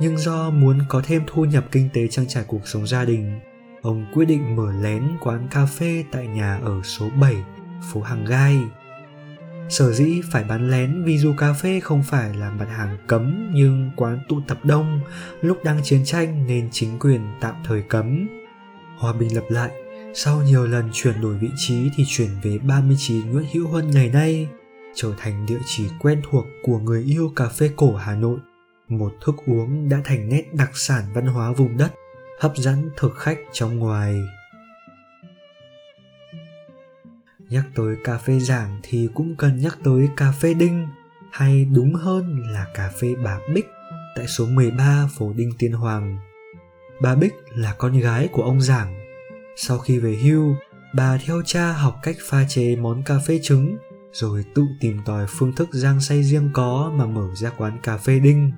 Nhưng 0.00 0.18
do 0.18 0.50
muốn 0.50 0.78
có 0.88 1.02
thêm 1.04 1.22
thu 1.26 1.44
nhập 1.44 1.64
kinh 1.72 1.88
tế 1.92 2.08
trang 2.08 2.28
trải 2.28 2.44
cuộc 2.46 2.68
sống 2.68 2.86
gia 2.86 3.04
đình, 3.04 3.40
ông 3.82 4.06
quyết 4.14 4.24
định 4.24 4.56
mở 4.56 4.72
lén 4.82 5.02
quán 5.20 5.48
cà 5.50 5.66
phê 5.66 6.04
tại 6.12 6.26
nhà 6.26 6.60
ở 6.64 6.80
số 6.84 7.08
7, 7.20 7.36
phố 7.92 8.00
Hàng 8.00 8.24
Gai, 8.24 8.58
Sở 9.68 9.92
dĩ 9.92 10.20
phải 10.30 10.44
bán 10.44 10.70
lén 10.70 11.04
vì 11.04 11.18
dù 11.18 11.34
cà 11.38 11.52
phê 11.52 11.80
không 11.80 12.02
phải 12.02 12.34
là 12.34 12.50
mặt 12.50 12.68
hàng 12.70 12.98
cấm 13.06 13.50
nhưng 13.54 13.90
quán 13.96 14.18
tụ 14.28 14.40
tập 14.48 14.58
đông 14.64 15.00
lúc 15.40 15.64
đang 15.64 15.80
chiến 15.82 16.04
tranh 16.04 16.46
nên 16.46 16.68
chính 16.72 16.98
quyền 16.98 17.20
tạm 17.40 17.54
thời 17.64 17.82
cấm. 17.82 18.28
Hòa 18.98 19.12
bình 19.12 19.34
lập 19.34 19.44
lại, 19.48 19.70
sau 20.14 20.42
nhiều 20.42 20.66
lần 20.66 20.90
chuyển 20.92 21.20
đổi 21.20 21.36
vị 21.38 21.48
trí 21.56 21.90
thì 21.96 22.04
chuyển 22.08 22.30
về 22.42 22.58
39 22.58 23.30
Nguyễn 23.30 23.46
Hữu 23.52 23.68
Huân 23.68 23.90
ngày 23.90 24.08
nay, 24.08 24.48
trở 24.96 25.14
thành 25.18 25.46
địa 25.46 25.58
chỉ 25.66 25.88
quen 25.98 26.22
thuộc 26.30 26.44
của 26.62 26.78
người 26.78 27.02
yêu 27.02 27.32
cà 27.36 27.48
phê 27.48 27.70
cổ 27.76 27.94
Hà 27.94 28.14
Nội. 28.14 28.38
Một 28.88 29.12
thức 29.24 29.34
uống 29.46 29.88
đã 29.88 30.00
thành 30.04 30.28
nét 30.28 30.44
đặc 30.52 30.70
sản 30.74 31.04
văn 31.14 31.26
hóa 31.26 31.52
vùng 31.52 31.76
đất, 31.76 31.94
hấp 32.40 32.56
dẫn 32.56 32.90
thực 32.96 33.16
khách 33.16 33.38
trong 33.52 33.78
ngoài. 33.78 34.14
Nhắc 37.38 37.64
tới 37.74 37.96
cà 38.04 38.18
phê 38.18 38.38
giảng 38.38 38.80
thì 38.82 39.08
cũng 39.14 39.36
cần 39.36 39.58
nhắc 39.60 39.78
tới 39.84 40.08
cà 40.16 40.32
phê 40.32 40.54
đinh, 40.54 40.88
hay 41.32 41.64
đúng 41.64 41.94
hơn 41.94 42.42
là 42.52 42.66
cà 42.74 42.90
phê 43.00 43.14
bà 43.24 43.38
Bích 43.54 43.66
tại 44.16 44.26
số 44.26 44.46
13 44.46 45.08
phố 45.16 45.32
Đinh 45.32 45.52
Tiên 45.58 45.72
Hoàng. 45.72 46.18
Bà 47.00 47.14
Bích 47.14 47.34
là 47.54 47.74
con 47.78 48.00
gái 48.00 48.28
của 48.32 48.42
ông 48.42 48.60
Giảng. 48.60 48.98
Sau 49.56 49.78
khi 49.78 49.98
về 49.98 50.14
hưu, 50.14 50.54
bà 50.94 51.18
theo 51.26 51.42
cha 51.44 51.72
học 51.72 51.96
cách 52.02 52.16
pha 52.28 52.44
chế 52.48 52.76
món 52.76 53.02
cà 53.02 53.18
phê 53.26 53.40
trứng, 53.42 53.76
rồi 54.20 54.44
tự 54.54 54.62
tìm 54.80 54.98
tòi 55.04 55.26
phương 55.28 55.52
thức 55.52 55.68
rang 55.72 56.00
xay 56.00 56.22
riêng 56.22 56.50
có 56.52 56.92
mà 56.96 57.06
mở 57.06 57.28
ra 57.34 57.50
quán 57.50 57.78
cà 57.82 57.96
phê 57.96 58.18
đinh. 58.18 58.52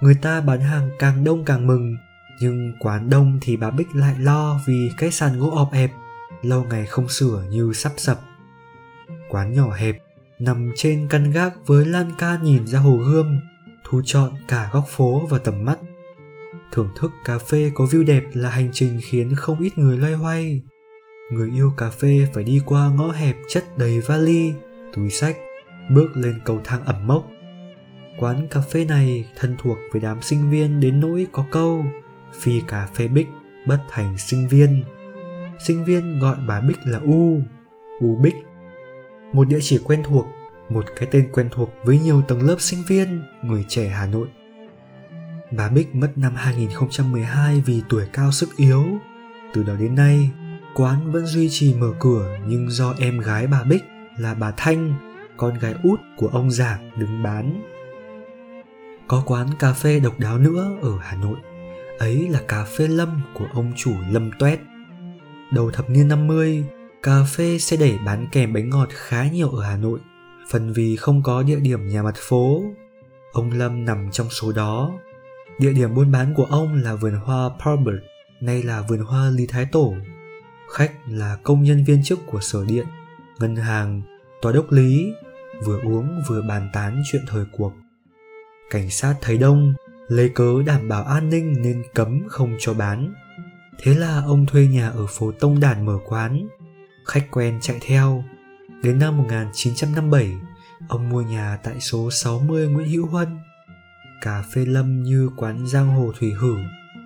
Người 0.00 0.14
ta 0.14 0.40
bán 0.40 0.60
hàng 0.60 0.90
càng 0.98 1.24
đông 1.24 1.44
càng 1.44 1.66
mừng, 1.66 1.96
nhưng 2.40 2.72
quán 2.80 3.10
đông 3.10 3.38
thì 3.42 3.56
bà 3.56 3.70
Bích 3.70 3.94
lại 3.94 4.14
lo 4.18 4.60
vì 4.66 4.90
cái 4.98 5.10
sàn 5.10 5.38
gỗ 5.38 5.50
ọp 5.50 5.72
ẹp 5.72 5.92
lâu 6.42 6.64
ngày 6.64 6.86
không 6.86 7.08
sửa 7.08 7.44
như 7.50 7.72
sắp 7.72 7.92
sập. 7.96 8.20
Quán 9.28 9.52
nhỏ 9.52 9.72
hẹp 9.72 9.98
nằm 10.38 10.70
trên 10.76 11.08
căn 11.10 11.30
gác 11.30 11.52
với 11.66 11.86
lan 11.86 12.12
can 12.18 12.42
nhìn 12.42 12.66
ra 12.66 12.78
hồ 12.78 12.96
gươm 12.96 13.40
thu 13.84 14.02
trọn 14.04 14.32
cả 14.48 14.70
góc 14.72 14.84
phố 14.88 15.26
và 15.30 15.38
tầm 15.38 15.64
mắt. 15.64 15.78
Thưởng 16.72 16.88
thức 16.96 17.10
cà 17.24 17.38
phê 17.38 17.70
có 17.74 17.84
view 17.84 18.04
đẹp 18.04 18.22
là 18.32 18.50
hành 18.50 18.70
trình 18.72 19.00
khiến 19.02 19.34
không 19.36 19.60
ít 19.60 19.78
người 19.78 19.98
loay 19.98 20.12
hoay 20.12 20.62
người 21.32 21.50
yêu 21.50 21.72
cà 21.76 21.90
phê 21.90 22.26
phải 22.34 22.44
đi 22.44 22.60
qua 22.66 22.90
ngõ 22.90 23.12
hẹp 23.12 23.36
chất 23.48 23.78
đầy 23.78 24.00
vali, 24.00 24.52
túi 24.94 25.10
sách, 25.10 25.36
bước 25.90 26.16
lên 26.16 26.40
cầu 26.44 26.60
thang 26.64 26.84
ẩm 26.84 27.06
mốc. 27.06 27.26
Quán 28.18 28.48
cà 28.50 28.60
phê 28.60 28.84
này 28.84 29.24
thân 29.36 29.56
thuộc 29.58 29.78
với 29.92 30.02
đám 30.02 30.22
sinh 30.22 30.50
viên 30.50 30.80
đến 30.80 31.00
nỗi 31.00 31.26
có 31.32 31.44
câu 31.50 31.84
phi 32.40 32.60
cà 32.68 32.88
phê 32.94 33.08
bích 33.08 33.28
bất 33.66 33.78
thành 33.90 34.18
sinh 34.18 34.48
viên. 34.48 34.84
Sinh 35.66 35.84
viên 35.84 36.18
gọi 36.18 36.36
bà 36.46 36.60
Bích 36.60 36.78
là 36.84 36.98
U, 36.98 37.40
U 38.00 38.16
Bích. 38.16 38.34
Một 39.32 39.48
địa 39.48 39.58
chỉ 39.62 39.78
quen 39.84 40.02
thuộc, 40.04 40.26
một 40.68 40.84
cái 40.96 41.08
tên 41.12 41.28
quen 41.32 41.48
thuộc 41.50 41.70
với 41.84 41.98
nhiều 41.98 42.22
tầng 42.22 42.42
lớp 42.42 42.56
sinh 42.58 42.82
viên, 42.88 43.22
người 43.42 43.64
trẻ 43.68 43.88
Hà 43.88 44.06
Nội. 44.06 44.28
Bà 45.50 45.68
Bích 45.68 45.94
mất 45.94 46.18
năm 46.18 46.34
2012 46.34 47.62
vì 47.66 47.82
tuổi 47.88 48.06
cao 48.12 48.32
sức 48.32 48.56
yếu. 48.56 48.84
Từ 49.54 49.62
đó 49.62 49.74
đến 49.74 49.94
nay, 49.94 50.30
quán 50.74 51.12
vẫn 51.12 51.26
duy 51.26 51.48
trì 51.50 51.74
mở 51.74 51.92
cửa 52.00 52.38
nhưng 52.46 52.70
do 52.70 52.94
em 52.98 53.18
gái 53.18 53.46
bà 53.46 53.62
Bích 53.62 53.84
là 54.18 54.34
bà 54.34 54.52
Thanh, 54.56 54.94
con 55.36 55.58
gái 55.58 55.74
út 55.82 56.00
của 56.16 56.28
ông 56.28 56.50
Giảng 56.50 56.90
đứng 56.96 57.22
bán. 57.22 57.62
Có 59.08 59.22
quán 59.26 59.48
cà 59.58 59.72
phê 59.72 60.00
độc 60.00 60.18
đáo 60.18 60.38
nữa 60.38 60.76
ở 60.82 60.98
Hà 61.00 61.16
Nội, 61.16 61.36
ấy 61.98 62.28
là 62.28 62.40
cà 62.48 62.64
phê 62.64 62.88
Lâm 62.88 63.20
của 63.34 63.46
ông 63.54 63.72
chủ 63.76 63.92
Lâm 64.10 64.30
Tuét. 64.38 64.60
Đầu 65.52 65.70
thập 65.70 65.90
niên 65.90 66.08
50, 66.08 66.64
cà 67.02 67.24
phê 67.28 67.58
sẽ 67.58 67.76
đẩy 67.76 67.98
bán 68.06 68.26
kèm 68.32 68.52
bánh 68.52 68.70
ngọt 68.70 68.88
khá 68.90 69.28
nhiều 69.28 69.48
ở 69.48 69.64
Hà 69.64 69.76
Nội, 69.76 69.98
phần 70.50 70.72
vì 70.72 70.96
không 70.96 71.22
có 71.22 71.42
địa 71.42 71.60
điểm 71.60 71.88
nhà 71.88 72.02
mặt 72.02 72.14
phố. 72.16 72.62
Ông 73.32 73.50
Lâm 73.50 73.84
nằm 73.84 74.10
trong 74.10 74.30
số 74.30 74.52
đó. 74.52 74.92
Địa 75.58 75.72
điểm 75.72 75.94
buôn 75.94 76.12
bán 76.12 76.34
của 76.34 76.44
ông 76.44 76.74
là 76.74 76.94
vườn 76.94 77.14
hoa 77.14 77.50
Parbert, 77.64 78.04
nay 78.40 78.62
là 78.62 78.82
vườn 78.88 79.00
hoa 79.00 79.30
Lý 79.30 79.46
Thái 79.46 79.66
Tổ. 79.72 79.94
Khách 80.72 80.92
là 81.08 81.36
công 81.42 81.62
nhân 81.62 81.84
viên 81.84 82.02
chức 82.02 82.18
của 82.26 82.40
sở 82.40 82.64
điện, 82.64 82.86
ngân 83.38 83.56
hàng, 83.56 84.02
tòa 84.42 84.52
đốc 84.52 84.72
lý, 84.72 85.12
vừa 85.64 85.80
uống 85.80 86.22
vừa 86.28 86.42
bàn 86.42 86.70
tán 86.72 87.02
chuyện 87.12 87.22
thời 87.28 87.44
cuộc. 87.52 87.72
Cảnh 88.70 88.90
sát 88.90 89.14
thấy 89.20 89.38
đông, 89.38 89.74
lấy 90.08 90.28
cớ 90.28 90.52
đảm 90.66 90.88
bảo 90.88 91.04
an 91.04 91.28
ninh 91.28 91.54
nên 91.62 91.82
cấm 91.94 92.22
không 92.28 92.56
cho 92.58 92.74
bán. 92.74 93.14
Thế 93.82 93.94
là 93.94 94.22
ông 94.26 94.46
thuê 94.46 94.66
nhà 94.66 94.90
ở 94.90 95.06
phố 95.06 95.32
Tông 95.32 95.60
Đản 95.60 95.86
mở 95.86 95.98
quán. 96.08 96.48
Khách 97.06 97.30
quen 97.30 97.58
chạy 97.60 97.78
theo. 97.80 98.24
Đến 98.82 98.98
năm 98.98 99.18
1957, 99.18 100.32
ông 100.88 101.08
mua 101.08 101.22
nhà 101.22 101.58
tại 101.62 101.80
số 101.80 102.10
60 102.10 102.68
Nguyễn 102.68 102.88
Hữu 102.88 103.06
Huân. 103.06 103.28
Cà 104.20 104.44
phê 104.54 104.64
Lâm 104.66 105.02
như 105.02 105.30
quán 105.36 105.66
giang 105.66 105.88
hồ 105.88 106.12
thủy 106.18 106.32
hử 106.32 106.56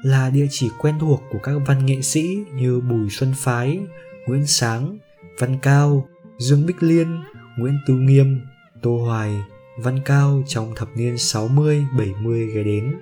là 0.07 0.31
địa 0.31 0.47
chỉ 0.51 0.71
quen 0.79 0.99
thuộc 0.99 1.23
của 1.31 1.39
các 1.39 1.53
văn 1.67 1.87
nghệ 1.87 2.03
sĩ 2.03 2.45
như 2.55 2.81
Bùi 2.81 3.11
Xuân 3.11 3.33
Phái, 3.37 3.81
Nguyễn 4.27 4.47
Sáng, 4.47 4.99
Văn 5.39 5.59
Cao, 5.63 6.09
Dương 6.39 6.67
Bích 6.67 6.83
Liên, 6.83 7.23
Nguyễn 7.59 7.79
Tư 7.87 7.95
Nghiêm, 7.95 8.41
Tô 8.83 9.05
Hoài, 9.07 9.37
Văn 9.79 9.99
Cao 10.05 10.43
trong 10.47 10.75
thập 10.75 10.89
niên 10.97 11.15
60-70 11.15 12.55
ghé 12.55 12.63
đến. 12.63 12.95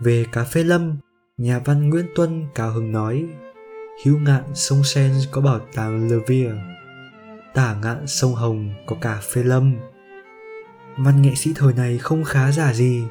Về 0.00 0.24
cà 0.32 0.44
phê 0.44 0.64
Lâm, 0.64 0.96
nhà 1.38 1.58
văn 1.64 1.90
Nguyễn 1.90 2.06
Tuân 2.14 2.46
Cao 2.54 2.70
Hưng 2.70 2.92
nói 2.92 3.26
Hữu 4.04 4.18
ngạn 4.18 4.42
sông 4.54 4.84
Sen 4.84 5.12
có 5.30 5.40
bảo 5.40 5.60
tàng 5.74 6.10
Le 6.10 6.16
Via 6.26 6.50
Tả 7.54 7.76
ngạn 7.82 8.06
sông 8.06 8.34
Hồng 8.34 8.70
có 8.86 8.96
cà 9.00 9.20
phê 9.32 9.42
Lâm 9.42 9.76
Văn 10.98 11.22
nghệ 11.22 11.34
sĩ 11.34 11.52
thời 11.56 11.72
này 11.72 11.98
không 11.98 12.24
khá 12.24 12.52
giả 12.52 12.72
gì 12.72 13.02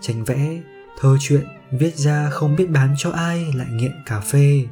Tranh 0.00 0.24
vẽ, 0.24 0.60
thơ 0.98 1.16
chuyện 1.20 1.44
viết 1.70 1.96
ra 1.96 2.30
không 2.30 2.56
biết 2.56 2.70
bán 2.70 2.94
cho 2.98 3.10
ai 3.10 3.52
lại 3.54 3.66
nghiện 3.70 3.92
cà 4.06 4.20
phê. 4.20 4.64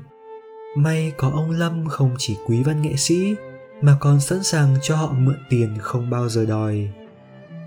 May 0.76 1.12
có 1.16 1.30
ông 1.34 1.50
Lâm 1.50 1.88
không 1.88 2.14
chỉ 2.18 2.36
quý 2.46 2.62
văn 2.62 2.82
nghệ 2.82 2.96
sĩ, 2.96 3.34
mà 3.82 3.96
còn 4.00 4.20
sẵn 4.20 4.42
sàng 4.42 4.76
cho 4.82 4.96
họ 4.96 5.12
mượn 5.12 5.38
tiền 5.48 5.78
không 5.80 6.10
bao 6.10 6.28
giờ 6.28 6.46
đòi. 6.46 6.88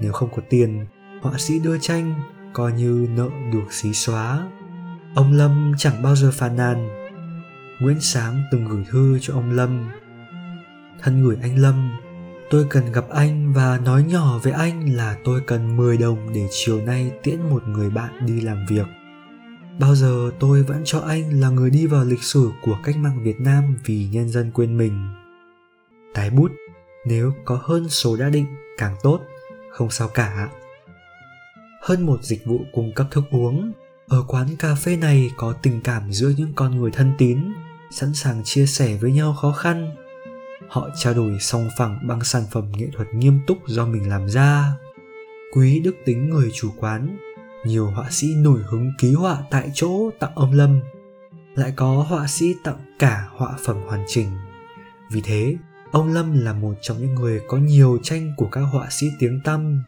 Nếu 0.02 0.12
không 0.12 0.30
có 0.36 0.42
tiền, 0.50 0.86
họa 1.22 1.34
sĩ 1.38 1.60
đưa 1.60 1.78
tranh, 1.78 2.16
coi 2.54 2.74
như 2.74 3.08
nợ 3.16 3.30
được 3.54 3.74
xí 3.74 3.94
xóa. 3.94 4.48
Ông 5.16 5.34
lâm 5.34 5.74
chẳng 5.78 6.02
bao 6.04 6.16
giờ 6.16 6.32
phàn 6.34 6.56
nàn. 6.56 6.90
Nguyễn 7.82 8.00
sáng 8.02 8.44
từng 8.52 8.66
gửi 8.66 8.84
thư 8.90 9.20
cho 9.22 9.34
ông 9.34 9.52
lâm. 9.52 9.90
Thân 11.02 11.24
gửi 11.24 11.38
anh 11.42 11.58
lâm, 11.58 11.92
tôi 12.50 12.66
cần 12.70 12.92
gặp 12.92 13.10
anh 13.10 13.54
và 13.54 13.80
nói 13.86 14.04
nhỏ 14.04 14.40
với 14.44 14.54
anh 14.54 14.96
là 14.96 15.16
tôi 15.24 15.42
cần 15.48 15.78
10 15.78 15.98
đồng 15.98 16.34
để 16.34 16.48
chiều 16.52 16.82
nay 16.86 17.12
tiễn 17.24 17.42
một 17.50 17.68
người 17.68 17.90
bạn 17.90 18.26
đi 18.26 18.42
làm 18.42 18.66
việc 18.70 18.86
bao 19.80 19.96
giờ 19.96 20.32
tôi 20.40 20.64
vẫn 20.64 20.82
cho 20.86 21.00
anh 21.00 21.42
là 21.42 21.50
người 21.50 21.70
đi 21.70 21.88
vào 21.88 22.06
lịch 22.06 22.24
sử 22.24 22.52
của 22.62 22.78
cách 22.84 22.98
mạng 22.98 23.24
việt 23.24 23.40
nam 23.40 23.76
vì 23.86 24.08
nhân 24.12 24.30
dân 24.30 24.52
quên 24.52 24.78
mình. 24.78 25.14
Tái 26.14 26.30
bút, 26.30 26.52
nếu 27.06 27.34
có 27.46 27.60
hơn 27.64 27.90
số 27.90 28.18
đã 28.18 28.30
định, 28.30 28.46
càng 28.78 28.96
tốt, 29.04 29.20
không 29.72 29.90
sao 29.90 30.08
cả. 30.08 30.50
Hơn 31.82 32.06
một 32.06 32.24
dịch 32.24 32.46
vụ 32.46 32.60
cung 32.74 32.92
cấp 32.96 33.08
thức 33.12 33.24
uống, 33.32 33.72
ở 34.08 34.24
quán 34.28 34.48
cà 34.60 34.76
phê 34.76 34.98
này 34.98 35.32
có 35.38 35.54
tình 35.54 35.82
cảm 35.82 36.12
giữa 36.12 36.32
những 36.38 36.54
con 36.56 36.76
người 36.82 36.92
thân 36.92 37.14
tín, 37.18 37.38
sẵn 37.92 38.14
sàng 38.14 38.42
chia 38.44 38.66
sẻ 38.66 38.98
với 39.02 39.12
nhau 39.12 39.34
khó 39.34 39.52
khăn. 39.52 39.96
Họ 40.70 40.90
trao 41.00 41.14
đổi 41.14 41.38
song 41.40 41.70
phẳng 41.78 42.00
bằng 42.08 42.24
sản 42.24 42.44
phẩm 42.52 42.72
nghệ 42.78 42.88
thuật 42.94 43.08
nghiêm 43.14 43.40
túc 43.48 43.58
do 43.68 43.86
mình 43.86 44.10
làm 44.10 44.30
ra. 44.30 44.64
Quý 45.54 45.80
đức 45.80 45.96
tính 46.06 46.30
người 46.30 46.52
chủ 46.54 46.70
quán 46.78 47.18
nhiều 47.66 47.88
họa 47.88 48.06
sĩ 48.10 48.36
nổi 48.36 48.60
hứng 48.66 48.92
ký 48.98 49.14
họa 49.14 49.38
tại 49.52 49.72
chỗ 49.74 50.10
tặng 50.20 50.32
ông 50.36 50.52
lâm. 50.52 50.80
Lại 51.56 51.74
có 51.76 52.06
họa 52.10 52.28
sĩ 52.28 52.56
tặng 52.64 52.96
cả 53.00 53.28
họa 53.30 53.50
phẩm 53.66 53.78
hoàn 53.88 54.04
chỉnh. 54.08 54.28
Vì 55.12 55.22
thế, 55.22 55.56
ông 55.92 56.14
lâm 56.14 56.40
là 56.40 56.54
một 56.54 56.74
trong 56.82 56.98
những 56.98 57.16
người 57.16 57.42
có 57.48 57.58
nhiều 57.58 58.00
tranh 58.04 58.34
của 58.38 58.48
các 58.52 58.62
họa 58.62 58.88
sĩ 58.90 59.08
tiếng 59.20 59.40
tăm. 59.44 59.84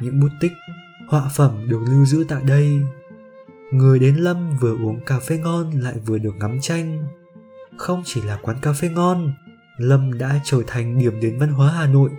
Những 0.00 0.20
bút 0.20 0.28
tích, 0.40 0.52
họa 1.08 1.30
phẩm 1.34 1.68
được 1.68 1.80
lưu 1.88 2.04
giữ 2.04 2.24
tại 2.28 2.42
đây. 2.42 2.80
Người 3.72 3.98
đến 3.98 4.16
lâm 4.16 4.56
vừa 4.56 4.76
uống 4.76 5.00
cà 5.06 5.20
phê 5.20 5.38
ngon 5.38 5.70
lại 5.70 5.94
vừa 6.06 6.18
được 6.18 6.34
ngắm 6.40 6.58
tranh. 6.60 7.06
Không 7.76 8.02
chỉ 8.04 8.22
là 8.22 8.38
quán 8.42 8.56
cà 8.62 8.72
phê 8.72 8.88
ngon, 8.88 9.32
lâm 9.78 10.18
đã 10.18 10.40
trở 10.44 10.62
thành 10.66 10.98
điểm 10.98 11.20
đến 11.20 11.38
văn 11.38 11.52
hóa 11.52 11.72
hà 11.72 11.86
nội, 11.86 12.10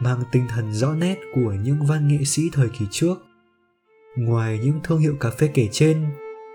mang 0.00 0.22
tinh 0.32 0.46
thần 0.48 0.72
rõ 0.72 0.94
nét 0.94 1.18
của 1.34 1.52
những 1.52 1.86
văn 1.86 2.08
nghệ 2.08 2.24
sĩ 2.24 2.50
thời 2.52 2.68
kỳ 2.68 2.86
trước 2.90 3.14
ngoài 4.16 4.60
những 4.62 4.80
thương 4.84 4.98
hiệu 4.98 5.16
cà 5.20 5.30
phê 5.30 5.50
kể 5.54 5.68
trên, 5.72 6.06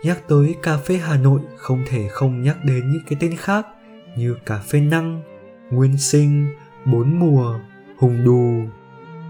nhắc 0.03 0.27
tới 0.27 0.55
cà 0.63 0.77
phê 0.77 0.97
hà 0.97 1.17
nội 1.17 1.41
không 1.57 1.83
thể 1.87 2.07
không 2.07 2.41
nhắc 2.41 2.57
đến 2.63 2.91
những 2.91 3.01
cái 3.09 3.17
tên 3.19 3.35
khác 3.35 3.67
như 4.17 4.35
cà 4.45 4.57
phê 4.57 4.79
năng, 4.79 5.21
nguyên 5.71 5.97
sinh, 5.97 6.47
bốn 6.85 7.19
mùa, 7.19 7.59
hùng 7.97 8.25
đù. 8.25 8.61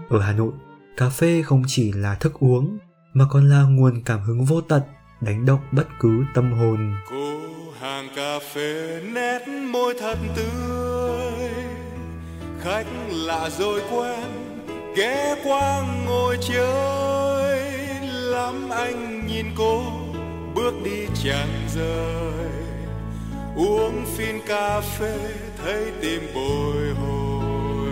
Ở 0.08 0.20
hà 0.20 0.32
nội, 0.32 0.52
cà 0.96 1.08
phê 1.08 1.42
không 1.42 1.62
chỉ 1.66 1.92
là 1.92 2.14
thức 2.14 2.32
uống, 2.40 2.78
mà 3.12 3.24
còn 3.30 3.48
là 3.48 3.62
nguồn 3.62 4.02
cảm 4.04 4.20
hứng 4.20 4.44
vô 4.44 4.60
tận, 4.60 4.82
đánh 5.20 5.46
động 5.46 5.60
bất 5.72 5.86
cứ 6.00 6.24
tâm 6.34 6.52
hồn. 6.52 6.96
Cô 7.10 7.40
hàng 7.80 8.08
cà 8.16 8.38
phê 8.54 9.00
nét 9.14 9.48
môi 9.72 9.94
thật 10.00 10.18
tươi, 10.36 11.50
khách 12.60 12.86
lạ 13.10 13.50
rồi 13.58 13.80
quen, 13.90 14.30
ghé 14.96 15.36
qua 15.44 15.84
ngồi 16.06 16.38
chơi 16.40 17.07
lắm 18.38 18.70
anh 18.70 19.26
nhìn 19.26 19.46
cô, 19.56 19.82
bước 20.54 20.74
đi 20.84 21.06
chẳng 21.24 21.68
rời. 21.74 22.50
Uống 23.56 24.04
phin 24.16 24.40
cà 24.46 24.80
phê, 24.80 25.18
thấy 25.62 25.84
tim 26.00 26.22
bồi 26.34 26.94
hồi. 26.94 27.90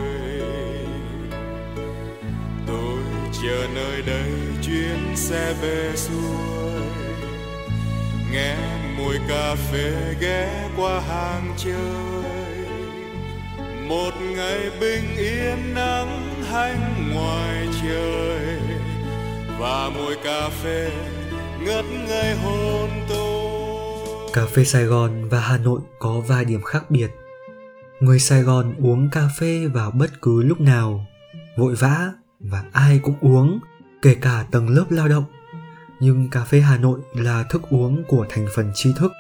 Tôi 2.67 2.99
chờ 3.43 3.67
nơi 3.75 4.03
đây, 4.07 4.33
chuyến 4.63 5.17
xe 5.17 5.55
về 5.63 5.93
xuôi. 5.97 6.83
Nghe 8.33 8.57
mùi 8.99 9.17
cà 9.29 9.55
phê 9.55 10.15
ghé 10.21 10.69
qua 10.77 11.01
hàng 11.01 11.55
chơi 11.57 12.27
một 13.89 14.13
ngày 14.37 14.71
bình 14.81 15.17
yên 15.17 15.75
nắng 15.75 16.45
hanh 16.51 17.11
ngoài 17.15 17.69
trời 17.83 18.66
và 19.59 19.91
mùi 19.95 20.17
cà 20.25 20.49
phê 20.49 20.91
ngất 21.61 21.85
ngây 22.09 22.37
hôn 22.37 22.91
tôi 23.09 24.31
cà 24.33 24.47
phê 24.47 24.65
Sài 24.65 24.85
Gòn 24.85 25.29
và 25.29 25.41
Hà 25.41 25.59
Nội 25.59 25.81
có 25.99 26.21
vài 26.21 26.45
điểm 26.45 26.63
khác 26.63 26.91
biệt 26.91 27.11
người 28.01 28.19
Sài 28.19 28.43
Gòn 28.43 28.75
uống 28.79 29.11
cà 29.11 29.29
phê 29.39 29.67
vào 29.67 29.91
bất 29.91 30.23
cứ 30.23 30.43
lúc 30.43 30.61
nào, 30.61 31.07
vội 31.57 31.75
vã 31.75 32.13
và 32.41 32.65
ai 32.73 33.01
cũng 33.03 33.15
uống, 33.21 33.61
kể 34.03 34.15
cả 34.15 34.45
tầng 34.51 34.69
lớp 34.69 34.85
lao 34.91 35.09
động. 35.09 35.25
Nhưng 36.01 36.31
cà 36.31 36.45
phê 36.45 36.61
Hà 36.61 36.79
Nội 36.79 37.01
là 37.15 37.43
thức 37.43 37.63
uống 37.71 38.05
của 38.09 38.27
thành 38.29 38.47
phần 38.55 38.71
tri 38.75 38.93
thức, 38.97 39.13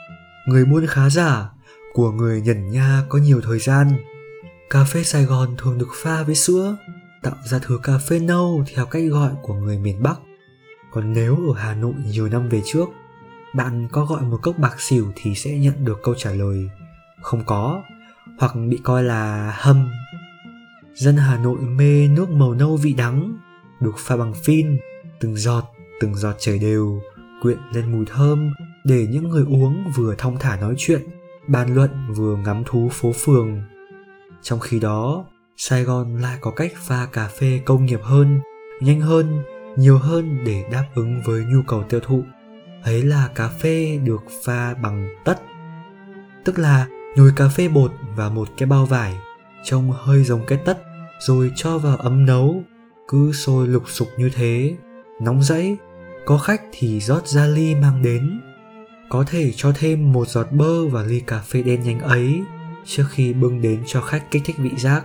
người 0.46 0.64
buôn 0.64 0.86
khá 0.86 1.10
giả, 1.10 1.48
của 1.92 2.10
người 2.10 2.40
nhẩn 2.40 2.70
nha 2.70 3.02
có 3.08 3.18
nhiều 3.18 3.40
thời 3.40 3.58
gian. 3.58 3.98
Cà 4.70 4.84
phê 4.84 5.02
Sài 5.02 5.24
Gòn 5.24 5.54
thường 5.58 5.78
được 5.78 5.88
pha 6.02 6.22
với 6.22 6.34
sữa, 6.34 6.76
tạo 7.26 7.36
ra 7.44 7.58
thứ 7.58 7.78
cà 7.82 7.98
phê 7.98 8.18
nâu 8.18 8.64
theo 8.74 8.86
cách 8.86 9.02
gọi 9.10 9.30
của 9.42 9.54
người 9.54 9.78
miền 9.78 10.02
Bắc. 10.02 10.20
Còn 10.92 11.12
nếu 11.12 11.36
ở 11.36 11.54
Hà 11.60 11.74
Nội 11.74 11.94
nhiều 12.06 12.28
năm 12.28 12.48
về 12.48 12.62
trước, 12.64 12.88
bạn 13.54 13.88
có 13.92 14.04
gọi 14.04 14.22
một 14.22 14.38
cốc 14.42 14.58
bạc 14.58 14.80
xỉu 14.80 15.12
thì 15.16 15.34
sẽ 15.34 15.58
nhận 15.58 15.84
được 15.84 15.98
câu 16.02 16.14
trả 16.14 16.30
lời 16.30 16.70
không 17.22 17.42
có, 17.46 17.82
hoặc 18.38 18.52
bị 18.68 18.78
coi 18.84 19.02
là 19.02 19.54
hâm. 19.58 19.88
Dân 20.94 21.16
Hà 21.16 21.38
Nội 21.38 21.56
mê 21.60 22.08
nước 22.08 22.30
màu 22.30 22.54
nâu 22.54 22.76
vị 22.76 22.92
đắng, 22.92 23.38
được 23.80 23.98
pha 23.98 24.16
bằng 24.16 24.34
phin, 24.44 24.78
từng 25.20 25.36
giọt, 25.36 25.64
từng 26.00 26.14
giọt 26.14 26.34
chảy 26.38 26.58
đều, 26.58 27.00
quyện 27.42 27.58
lên 27.72 27.92
mùi 27.92 28.04
thơm 28.06 28.50
để 28.84 29.06
những 29.10 29.28
người 29.28 29.44
uống 29.48 29.92
vừa 29.96 30.14
thong 30.18 30.36
thả 30.40 30.56
nói 30.56 30.74
chuyện, 30.78 31.00
bàn 31.46 31.74
luận 31.74 31.90
vừa 32.16 32.36
ngắm 32.36 32.62
thú 32.66 32.88
phố 32.92 33.12
phường. 33.12 33.62
Trong 34.42 34.60
khi 34.60 34.80
đó, 34.80 35.24
Sài 35.58 35.84
Gòn 35.84 36.16
lại 36.16 36.38
có 36.40 36.50
cách 36.50 36.72
pha 36.76 37.06
cà 37.12 37.28
phê 37.28 37.60
công 37.64 37.86
nghiệp 37.86 38.00
hơn, 38.02 38.40
nhanh 38.80 39.00
hơn, 39.00 39.42
nhiều 39.76 39.98
hơn 39.98 40.44
để 40.44 40.64
đáp 40.72 40.84
ứng 40.94 41.22
với 41.24 41.44
nhu 41.44 41.62
cầu 41.66 41.82
tiêu 41.82 42.00
thụ. 42.00 42.22
Ấy 42.82 43.02
là 43.02 43.28
cà 43.34 43.48
phê 43.48 43.98
được 44.04 44.22
pha 44.44 44.74
bằng 44.74 45.08
tất. 45.24 45.42
Tức 46.44 46.58
là 46.58 46.86
nhồi 47.16 47.32
cà 47.36 47.48
phê 47.48 47.68
bột 47.68 47.92
vào 48.16 48.30
một 48.30 48.48
cái 48.58 48.66
bao 48.66 48.86
vải, 48.86 49.14
trông 49.64 49.90
hơi 49.90 50.24
giống 50.24 50.46
cái 50.46 50.58
tất, 50.64 50.78
rồi 51.20 51.52
cho 51.56 51.78
vào 51.78 51.96
ấm 51.96 52.26
nấu, 52.26 52.62
cứ 53.08 53.32
sôi 53.32 53.68
lục 53.68 53.82
sục 53.86 54.08
như 54.18 54.30
thế, 54.34 54.76
nóng 55.20 55.42
rẫy, 55.42 55.76
có 56.24 56.38
khách 56.38 56.62
thì 56.72 57.00
rót 57.00 57.26
ra 57.26 57.46
ly 57.46 57.74
mang 57.74 58.02
đến. 58.02 58.40
Có 59.08 59.24
thể 59.28 59.52
cho 59.56 59.72
thêm 59.78 60.12
một 60.12 60.28
giọt 60.28 60.46
bơ 60.52 60.86
vào 60.86 61.04
ly 61.04 61.20
cà 61.20 61.38
phê 61.38 61.62
đen 61.62 61.82
nhanh 61.82 62.00
ấy 62.00 62.42
trước 62.84 63.04
khi 63.10 63.32
bưng 63.32 63.62
đến 63.62 63.82
cho 63.86 64.00
khách 64.00 64.30
kích 64.30 64.42
thích 64.44 64.56
vị 64.58 64.70
giác. 64.76 65.04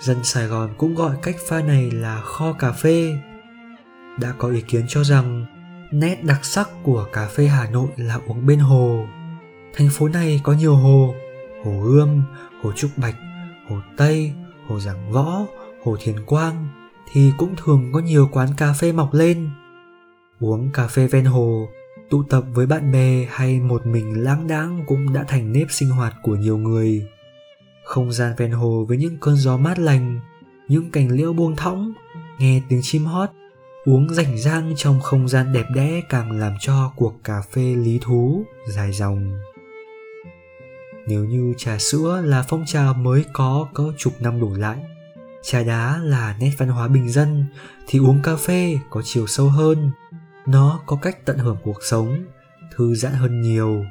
Dân 0.00 0.24
Sài 0.24 0.46
Gòn 0.46 0.70
cũng 0.78 0.94
gọi 0.94 1.16
cách 1.22 1.36
pha 1.48 1.60
này 1.60 1.90
là 1.90 2.20
kho 2.20 2.52
cà 2.52 2.72
phê. 2.72 3.16
Đã 4.20 4.32
có 4.38 4.48
ý 4.48 4.60
kiến 4.60 4.84
cho 4.88 5.04
rằng 5.04 5.46
nét 5.92 6.24
đặc 6.24 6.44
sắc 6.44 6.68
của 6.82 7.06
cà 7.12 7.28
phê 7.28 7.46
Hà 7.46 7.70
Nội 7.70 7.88
là 7.96 8.18
uống 8.26 8.46
bên 8.46 8.58
hồ. 8.58 9.06
Thành 9.74 9.88
phố 9.92 10.08
này 10.08 10.40
có 10.44 10.52
nhiều 10.52 10.74
hồ, 10.74 11.14
hồ 11.64 11.82
Ươm, 11.84 12.22
hồ 12.62 12.72
Trúc 12.72 12.90
Bạch, 12.96 13.16
hồ 13.68 13.76
Tây, 13.96 14.32
hồ 14.68 14.80
Giảng 14.80 15.12
Võ, 15.12 15.46
hồ 15.84 15.96
Thiền 16.00 16.24
Quang 16.26 16.68
thì 17.12 17.32
cũng 17.38 17.54
thường 17.56 17.90
có 17.92 18.00
nhiều 18.00 18.28
quán 18.32 18.48
cà 18.56 18.72
phê 18.72 18.92
mọc 18.92 19.14
lên. 19.14 19.50
Uống 20.40 20.70
cà 20.70 20.86
phê 20.86 21.06
ven 21.06 21.24
hồ, 21.24 21.68
tụ 22.10 22.22
tập 22.22 22.44
với 22.54 22.66
bạn 22.66 22.92
bè 22.92 23.26
hay 23.30 23.60
một 23.60 23.86
mình 23.86 24.24
lãng 24.24 24.46
đãng 24.46 24.84
cũng 24.86 25.12
đã 25.12 25.24
thành 25.28 25.52
nếp 25.52 25.66
sinh 25.70 25.88
hoạt 25.88 26.14
của 26.22 26.36
nhiều 26.36 26.56
người 26.56 27.08
không 27.84 28.12
gian 28.12 28.34
ven 28.36 28.50
hồ 28.50 28.84
với 28.88 28.96
những 28.96 29.16
cơn 29.20 29.36
gió 29.36 29.56
mát 29.56 29.78
lành, 29.78 30.20
những 30.68 30.90
cành 30.90 31.10
liễu 31.10 31.32
buông 31.32 31.56
thõng, 31.56 31.92
nghe 32.38 32.62
tiếng 32.68 32.80
chim 32.82 33.04
hót, 33.04 33.30
uống 33.84 34.14
rảnh 34.14 34.38
rang 34.38 34.72
trong 34.76 35.00
không 35.00 35.28
gian 35.28 35.52
đẹp 35.52 35.66
đẽ 35.74 36.00
càng 36.08 36.32
làm 36.32 36.52
cho 36.60 36.92
cuộc 36.96 37.14
cà 37.24 37.42
phê 37.52 37.74
lý 37.74 37.98
thú 38.02 38.44
dài 38.68 38.92
dòng. 38.92 39.38
Nếu 41.06 41.24
như 41.24 41.54
trà 41.56 41.78
sữa 41.78 42.22
là 42.24 42.44
phong 42.48 42.64
trào 42.66 42.94
mới 42.94 43.24
có 43.32 43.68
cỡ 43.74 43.92
chục 43.98 44.12
năm 44.20 44.40
đổ 44.40 44.54
lại, 44.54 44.78
trà 45.42 45.62
đá 45.62 45.98
là 46.02 46.36
nét 46.40 46.52
văn 46.58 46.68
hóa 46.68 46.88
bình 46.88 47.08
dân, 47.08 47.46
thì 47.86 47.98
uống 47.98 48.22
cà 48.22 48.36
phê 48.36 48.78
có 48.90 49.02
chiều 49.04 49.26
sâu 49.26 49.48
hơn, 49.48 49.90
nó 50.46 50.80
có 50.86 50.96
cách 50.96 51.24
tận 51.24 51.38
hưởng 51.38 51.56
cuộc 51.62 51.78
sống, 51.82 52.24
thư 52.76 52.94
giãn 52.94 53.12
hơn 53.12 53.40
nhiều 53.40 53.84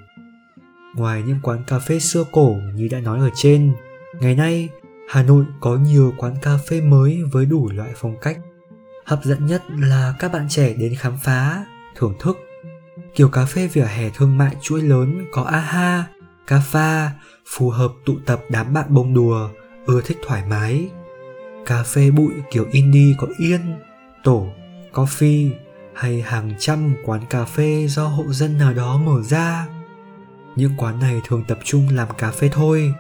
ngoài 0.96 1.24
những 1.28 1.40
quán 1.44 1.64
cà 1.68 1.80
phê 1.80 2.00
xưa 2.00 2.24
cổ 2.32 2.56
như 2.76 2.88
đã 2.92 3.00
nói 3.00 3.20
ở 3.20 3.30
trên. 3.36 3.74
Ngày 4.20 4.36
nay, 4.36 4.70
hà 5.10 5.24
nội 5.24 5.46
có 5.60 5.76
nhiều 5.76 6.14
quán 6.18 6.36
cà 6.42 6.58
phê 6.68 6.82
mới 6.82 7.24
với 7.32 7.46
đủ 7.46 7.70
loại 7.70 7.92
phong 7.96 8.16
cách. 8.22 8.38
Hấp 9.06 9.24
dẫn 9.24 9.46
nhất 9.46 9.64
là 9.70 10.14
các 10.20 10.34
bạn 10.34 10.46
trẻ 10.50 10.74
đến 10.74 10.96
khám 10.96 11.18
phá, 11.24 11.66
thưởng 11.96 12.16
thức. 12.20 12.38
Kiểu 13.16 13.30
cà 13.30 13.46
phê 13.46 13.68
vỉa 13.68 13.86
hè 13.86 14.10
thương 14.10 14.38
mại 14.38 14.56
chuỗi 14.62 14.82
lớn 14.82 15.26
có 15.32 15.44
aha 15.44 16.06
cà 16.48 16.62
pha 16.66 17.12
phù 17.48 17.70
hợp 17.70 17.92
tụ 18.06 18.14
tập 18.26 18.40
đám 18.50 18.74
bạn 18.74 18.86
bông 18.90 19.14
đùa, 19.14 19.50
ưa 19.86 20.02
thích 20.02 20.18
thoải 20.28 20.44
mái. 20.50 20.90
Cà 21.66 21.84
phê 21.84 22.12
bụi 22.12 22.32
kiểu 22.52 22.66
indie 22.72 23.16
có 23.18 23.28
yên, 23.38 23.60
tổ, 24.24 24.48
coffee 24.94 25.52
hay 25.96 26.22
hàng 26.22 26.52
trăm 26.60 26.96
quán 27.06 27.22
cà 27.30 27.46
phê 27.46 27.88
do 27.90 28.08
hộ 28.08 28.24
dân 28.28 28.58
nào 28.58 28.74
đó 28.74 28.98
mở 28.98 29.22
ra 29.22 29.68
những 30.56 30.72
quán 30.78 31.00
này 31.00 31.22
thường 31.28 31.44
tập 31.48 31.60
trung 31.64 31.88
làm 31.92 32.08
cà 32.18 32.32
phê 32.32 32.50
thôi. 32.54 32.94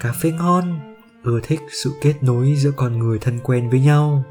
Cà 0.00 0.12
phê 0.12 0.32
ngon 0.32 0.78
ưa 1.22 1.40
thích 1.42 1.60
sự 1.82 1.92
kết 2.02 2.14
nối 2.22 2.54
giữa 2.54 2.72
con 2.76 2.98
người 2.98 3.18
thân 3.18 3.38
quen 3.42 3.70
với 3.70 3.80
nhau. 3.80 4.24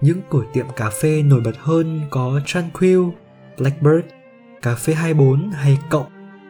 Những 0.00 0.20
cửa 0.30 0.42
tiệm 0.52 0.66
cà 0.76 0.90
phê 0.90 1.22
nổi 1.22 1.40
bật 1.40 1.56
hơn 1.58 2.00
có 2.10 2.40
Tranquil, 2.46 3.00
Blackbird, 3.58 4.06
Cà 4.62 4.74
phê 4.74 4.94
24 4.94 5.50
hay 5.50 5.78
Cộng 5.90 6.06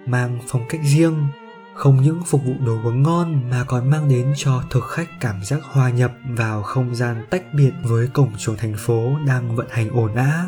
mang 0.06 0.38
phong 0.46 0.62
cách 0.68 0.80
riêng, 0.84 1.26
không 1.74 2.02
những 2.02 2.22
phục 2.26 2.44
vụ 2.44 2.52
đồ 2.66 2.78
uống 2.84 3.02
ngon 3.02 3.50
mà 3.50 3.64
còn 3.64 3.90
mang 3.90 4.08
đến 4.08 4.32
cho 4.36 4.62
thực 4.70 4.84
khách 4.84 5.08
cảm 5.20 5.44
giác 5.44 5.62
hòa 5.62 5.90
nhập 5.90 6.12
vào 6.28 6.62
không 6.62 6.94
gian 6.94 7.26
tách 7.30 7.54
biệt 7.54 7.72
với 7.82 8.08
cổng 8.12 8.30
trường 8.38 8.56
thành 8.56 8.74
phố 8.78 9.16
đang 9.26 9.56
vận 9.56 9.66
hành 9.70 9.90
ổn 9.90 10.14
ã. 10.14 10.46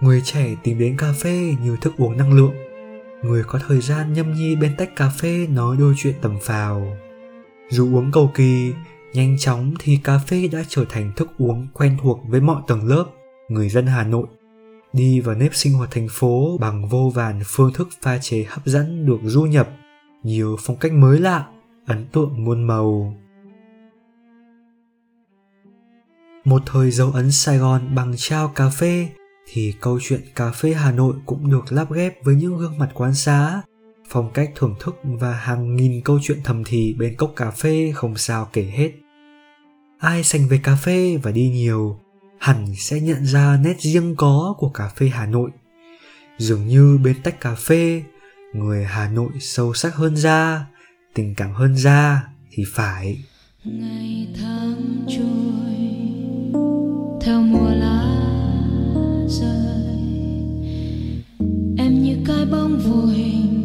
Người 0.00 0.22
trẻ 0.24 0.54
tìm 0.62 0.78
đến 0.78 0.96
cà 0.96 1.12
phê 1.22 1.54
như 1.62 1.76
thức 1.80 1.94
uống 1.98 2.16
năng 2.16 2.32
lượng, 2.32 2.54
người 3.22 3.44
có 3.44 3.58
thời 3.66 3.80
gian 3.80 4.12
nhâm 4.12 4.32
nhi 4.34 4.56
bên 4.56 4.76
tách 4.76 4.96
cà 4.96 5.08
phê 5.08 5.46
nói 5.50 5.76
đôi 5.76 5.94
chuyện 5.96 6.14
tầm 6.20 6.38
phào. 6.42 6.96
Dù 7.70 7.96
uống 7.96 8.10
cầu 8.12 8.30
kỳ, 8.34 8.72
nhanh 9.12 9.38
chóng 9.38 9.74
thì 9.78 9.98
cà 10.04 10.18
phê 10.18 10.48
đã 10.52 10.64
trở 10.68 10.84
thành 10.88 11.12
thức 11.16 11.30
uống 11.38 11.66
quen 11.74 11.96
thuộc 12.02 12.20
với 12.28 12.40
mọi 12.40 12.62
tầng 12.66 12.86
lớp, 12.86 13.04
người 13.48 13.68
dân 13.68 13.86
Hà 13.86 14.04
Nội. 14.04 14.26
Đi 14.92 15.20
vào 15.20 15.34
nếp 15.34 15.54
sinh 15.54 15.72
hoạt 15.72 15.90
thành 15.90 16.08
phố 16.10 16.58
bằng 16.60 16.88
vô 16.88 17.12
vàn 17.14 17.40
phương 17.44 17.72
thức 17.72 17.88
pha 18.02 18.18
chế 18.18 18.46
hấp 18.48 18.66
dẫn 18.66 19.06
được 19.06 19.18
du 19.22 19.42
nhập, 19.42 19.68
nhiều 20.22 20.56
phong 20.60 20.76
cách 20.76 20.92
mới 20.92 21.20
lạ, 21.20 21.46
ấn 21.86 22.06
tượng 22.12 22.44
muôn 22.44 22.62
màu. 22.62 23.16
Một 26.44 26.62
thời 26.66 26.90
dấu 26.90 27.10
ấn 27.12 27.32
Sài 27.32 27.58
Gòn 27.58 27.94
bằng 27.94 28.14
trao 28.16 28.48
cà 28.48 28.68
phê 28.68 29.08
thì 29.46 29.74
câu 29.80 29.98
chuyện 30.02 30.20
cà 30.34 30.50
phê 30.50 30.72
Hà 30.72 30.92
Nội 30.92 31.14
cũng 31.26 31.50
được 31.50 31.72
lắp 31.72 31.92
ghép 31.92 32.24
với 32.24 32.34
những 32.34 32.58
gương 32.58 32.78
mặt 32.78 32.90
quán 32.94 33.14
xá, 33.14 33.62
phong 34.08 34.30
cách 34.32 34.50
thưởng 34.56 34.74
thức 34.80 35.00
và 35.04 35.32
hàng 35.32 35.76
nghìn 35.76 36.00
câu 36.00 36.18
chuyện 36.22 36.38
thầm 36.44 36.62
thì 36.66 36.94
bên 36.98 37.16
cốc 37.16 37.32
cà 37.36 37.50
phê 37.50 37.92
không 37.94 38.16
sao 38.16 38.48
kể 38.52 38.62
hết. 38.62 38.92
Ai 39.98 40.24
sành 40.24 40.48
về 40.48 40.60
cà 40.62 40.76
phê 40.76 41.18
và 41.22 41.30
đi 41.30 41.50
nhiều, 41.50 41.98
hẳn 42.38 42.66
sẽ 42.76 43.00
nhận 43.00 43.26
ra 43.26 43.56
nét 43.64 43.80
riêng 43.80 44.16
có 44.16 44.54
của 44.58 44.68
cà 44.68 44.88
phê 44.88 45.08
Hà 45.08 45.26
Nội. 45.26 45.50
Dường 46.38 46.66
như 46.66 46.98
bên 47.04 47.22
tách 47.22 47.40
cà 47.40 47.54
phê, 47.54 48.02
người 48.52 48.84
Hà 48.84 49.08
Nội 49.08 49.30
sâu 49.40 49.74
sắc 49.74 49.94
hơn 49.94 50.16
ra, 50.16 50.66
tình 51.14 51.34
cảm 51.34 51.54
hơn 51.54 51.76
ra 51.76 52.24
thì 52.50 52.64
phải. 52.72 53.24
Ngày 53.64 54.28
tháng 54.40 55.04
trôi 55.08 55.62
theo 57.20 57.40
mùa 57.40 57.70
lá 57.70 57.91
rơi 59.40 59.98
em 61.78 62.02
như 62.02 62.16
cái 62.26 62.46
bóng 62.52 62.78
vô 62.78 63.06
hình 63.06 63.62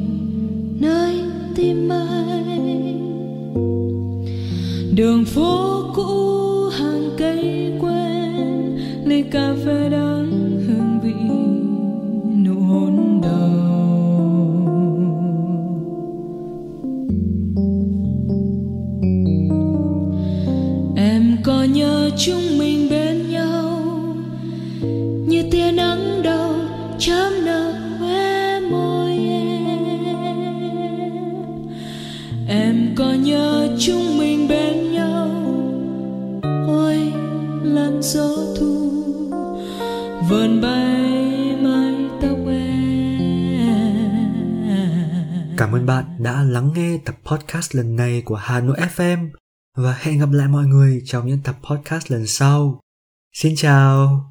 nơi 0.80 1.22
tim 1.56 1.90
anh. 1.90 2.98
Đường 4.96 5.26
phố 5.26 5.84
cũ, 5.96 6.70
hàng 6.70 7.10
cây 7.18 7.72
quen, 7.82 8.78
ly 9.06 9.24
cà 9.32 9.56
phê 9.66 9.90
đắng 9.90 10.32
hương 10.68 11.00
vị 11.04 11.14
nụ 12.44 12.60
hôn 12.60 13.22
đầu. 13.22 13.58
Em 20.96 21.38
có 21.44 21.64
nhớ 21.64 22.10
chúng 22.18 22.57
ơn 45.78 45.86
bạn 45.86 46.06
đã 46.20 46.44
lắng 46.44 46.72
nghe 46.76 46.98
tập 47.06 47.16
podcast 47.26 47.76
lần 47.76 47.96
này 47.96 48.22
của 48.26 48.36
Hà 48.36 48.60
Nội 48.60 48.78
FM 48.96 49.30
và 49.76 49.94
hẹn 49.94 50.20
gặp 50.20 50.30
lại 50.32 50.48
mọi 50.48 50.66
người 50.66 51.02
trong 51.06 51.28
những 51.28 51.40
tập 51.44 51.56
podcast 51.70 52.12
lần 52.12 52.28
sau. 52.28 52.80
Xin 53.34 53.54
chào! 53.56 54.26